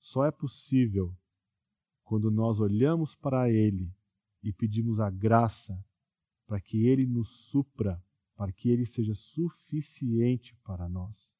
[0.00, 1.14] só é possível
[2.02, 3.92] quando nós olhamos para Ele
[4.42, 5.78] e pedimos a graça
[6.48, 8.02] para que Ele nos supra,
[8.34, 11.36] para que Ele seja suficiente para nós.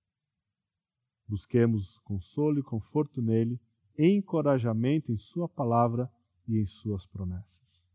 [1.26, 3.58] Busquemos consolo e conforto nele,
[3.98, 6.12] encorajamento em Sua palavra
[6.46, 7.88] e em Suas promessas.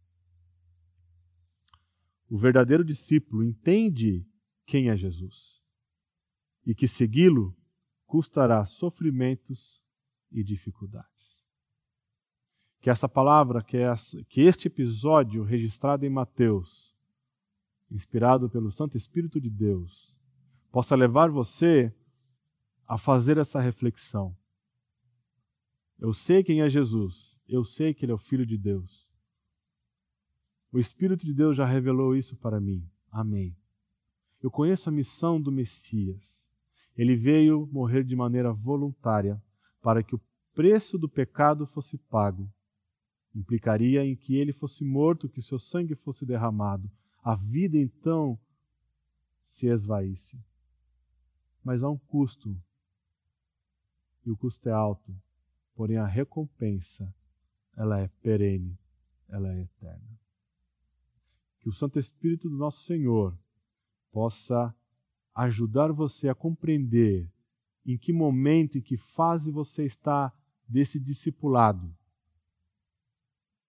[2.28, 4.28] O verdadeiro discípulo entende
[4.66, 5.64] quem é Jesus
[6.66, 7.56] e que segui-lo
[8.08, 9.84] custará sofrimentos
[10.32, 11.44] e dificuldades.
[12.82, 16.93] Que essa palavra, que, essa, que este episódio registrado em Mateus,
[17.94, 20.20] inspirado pelo Santo Espírito de Deus,
[20.72, 21.94] possa levar você
[22.88, 24.36] a fazer essa reflexão.
[26.00, 29.14] Eu sei quem é Jesus, eu sei que Ele é o Filho de Deus.
[30.72, 32.84] O Espírito de Deus já revelou isso para mim.
[33.12, 33.56] Amém.
[34.42, 36.50] Eu conheço a missão do Messias.
[36.98, 39.42] Ele veio morrer de maneira voluntária
[39.82, 40.22] para que o
[40.54, 42.52] preço do pecado fosse pago.
[43.36, 46.90] Implicaria em que ele fosse morto, que seu sangue fosse derramado.
[47.24, 48.38] A vida então
[49.44, 50.38] se esvaísse.
[51.64, 52.56] Mas há um custo,
[54.26, 55.16] e o custo é alto,
[55.74, 57.14] porém a recompensa,
[57.76, 58.78] ela é perene,
[59.30, 60.24] ela é eterna
[61.64, 63.34] que o Santo Espírito do nosso Senhor
[64.12, 64.76] possa
[65.34, 67.32] ajudar você a compreender
[67.86, 70.34] em que momento, em que fase você está
[70.68, 71.96] desse discipulado.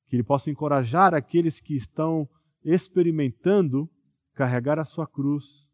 [0.06, 2.28] Que ele possa encorajar aqueles que estão
[2.64, 3.90] experimentando
[4.32, 5.70] carregar a sua cruz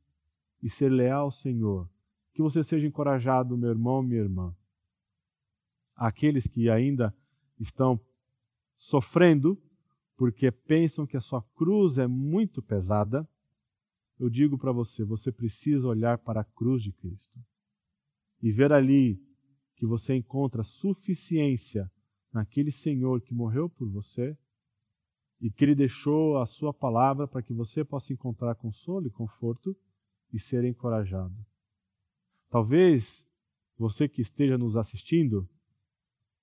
[0.63, 1.89] e ser leal ao Senhor.
[2.33, 4.55] Que você seja encorajado, meu irmão, minha irmã.
[5.95, 7.15] Aqueles que ainda
[7.59, 8.01] estão
[8.77, 9.61] sofrendo
[10.17, 13.27] porque pensam que a sua cruz é muito pesada,
[14.19, 17.39] eu digo para você: você precisa olhar para a cruz de Cristo
[18.43, 19.19] e ver ali
[19.77, 21.91] que você encontra suficiência
[22.31, 24.37] naquele Senhor que morreu por você
[25.41, 29.77] e que Ele deixou a Sua palavra para que você possa encontrar consolo e conforto
[30.33, 31.35] e ser encorajado.
[32.51, 33.27] Talvez
[33.79, 35.49] você que esteja nos assistindo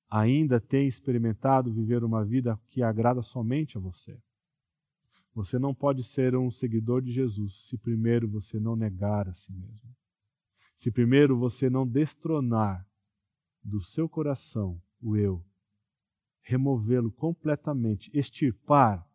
[0.09, 4.17] ainda tem experimentado viver uma vida que agrada somente a você.
[5.33, 9.51] Você não pode ser um seguidor de Jesus se primeiro você não negar a si
[9.53, 9.95] mesmo.
[10.75, 12.87] Se primeiro você não destronar
[13.63, 15.43] do seu coração o eu,
[16.47, 19.05] removê-lo completamente, extirpar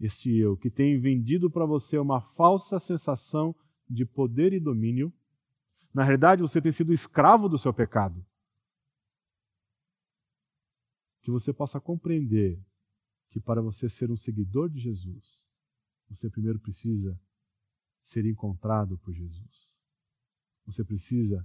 [0.00, 3.54] esse eu que tem vendido para você uma falsa sensação
[3.90, 5.12] de poder e domínio.
[5.92, 8.24] Na realidade, você tem sido escravo do seu pecado
[11.22, 12.62] que você possa compreender
[13.30, 15.44] que para você ser um seguidor de Jesus,
[16.08, 17.18] você primeiro precisa
[18.02, 19.80] ser encontrado por Jesus.
[20.66, 21.44] Você precisa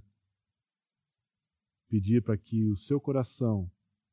[1.88, 3.68] pedir para que o seu coração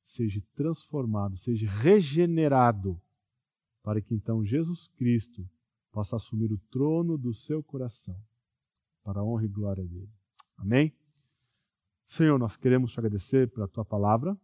[0.07, 2.99] seja transformado, seja regenerado,
[3.83, 5.47] para que então Jesus Cristo
[5.91, 8.17] possa assumir o trono do seu coração,
[9.03, 10.09] para a honra e glória dele.
[10.55, 10.95] Amém?
[12.05, 14.39] Senhor, nós queremos te agradecer pela tua palavra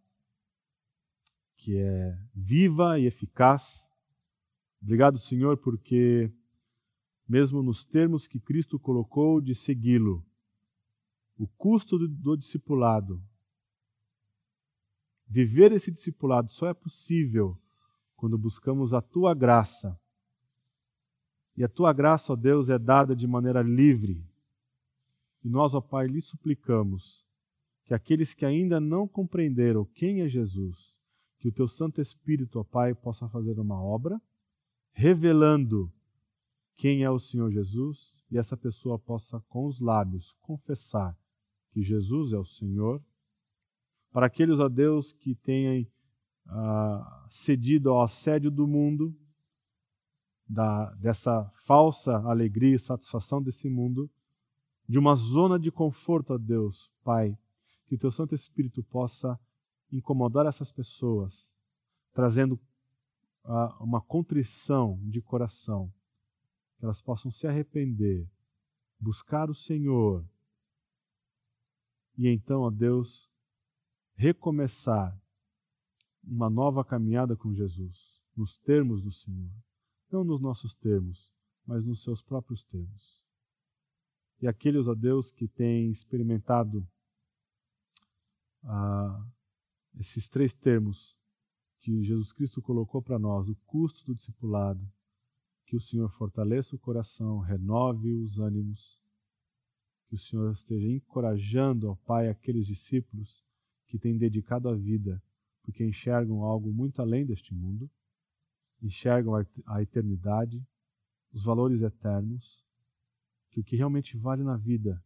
[1.56, 3.88] que é viva e eficaz.
[4.82, 6.30] Obrigado, Senhor, porque,
[7.26, 10.22] mesmo nos termos que Cristo colocou de segui-lo,
[11.38, 13.22] o custo do, do discipulado,
[15.26, 17.58] viver esse discipulado só é possível
[18.16, 19.98] quando buscamos a tua graça.
[21.56, 24.24] E a tua graça, ó Deus, é dada de maneira livre.
[25.44, 27.24] E nós, ó Pai, lhe suplicamos
[27.84, 30.98] que aqueles que ainda não compreenderam quem é Jesus,
[31.38, 34.20] que o teu Santo Espírito, ó Pai, possa fazer uma obra,
[34.92, 35.92] revelando
[36.76, 41.16] quem é o Senhor Jesus, e essa pessoa possa, com os lábios, confessar
[41.70, 43.02] que Jesus é o Senhor.
[44.14, 45.84] Para aqueles, ó Deus, que tenham
[46.46, 49.12] ah, cedido ao assédio do mundo,
[50.48, 54.08] da, dessa falsa alegria e satisfação desse mundo,
[54.88, 57.36] de uma zona de conforto a Deus, Pai,
[57.88, 59.36] que o Teu Santo Espírito possa
[59.90, 61.52] incomodar essas pessoas,
[62.12, 62.54] trazendo
[63.44, 65.92] uh, uma contrição de coração,
[66.78, 68.30] que elas possam se arrepender,
[69.00, 70.24] buscar o Senhor
[72.16, 73.28] e então, ó Deus,
[74.14, 75.18] recomeçar
[76.22, 79.50] uma nova caminhada com Jesus, nos termos do Senhor.
[80.10, 81.32] Não nos nossos termos,
[81.66, 83.24] mas nos seus próprios termos.
[84.40, 86.86] E aqueles, ó Deus, que têm experimentado
[88.62, 89.24] ah,
[89.98, 91.18] esses três termos
[91.80, 94.80] que Jesus Cristo colocou para nós, o custo do discipulado,
[95.66, 98.98] que o Senhor fortaleça o coração, renove os ânimos,
[100.06, 103.44] que o Senhor esteja encorajando, ó Pai, aqueles discípulos
[103.86, 105.22] que têm dedicado a vida,
[105.62, 107.90] porque enxergam algo muito além deste mundo,
[108.82, 109.34] enxergam
[109.66, 110.64] a eternidade,
[111.32, 112.64] os valores eternos,
[113.50, 115.02] que o que realmente vale na vida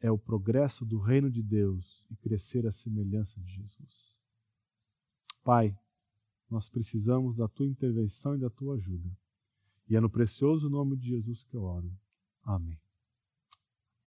[0.00, 4.16] é o progresso do reino de Deus e crescer à semelhança de Jesus.
[5.42, 5.76] Pai,
[6.50, 9.16] nós precisamos da tua intervenção e da tua ajuda.
[9.88, 11.90] E é no precioso nome de Jesus que eu oro.
[12.42, 12.85] Amém.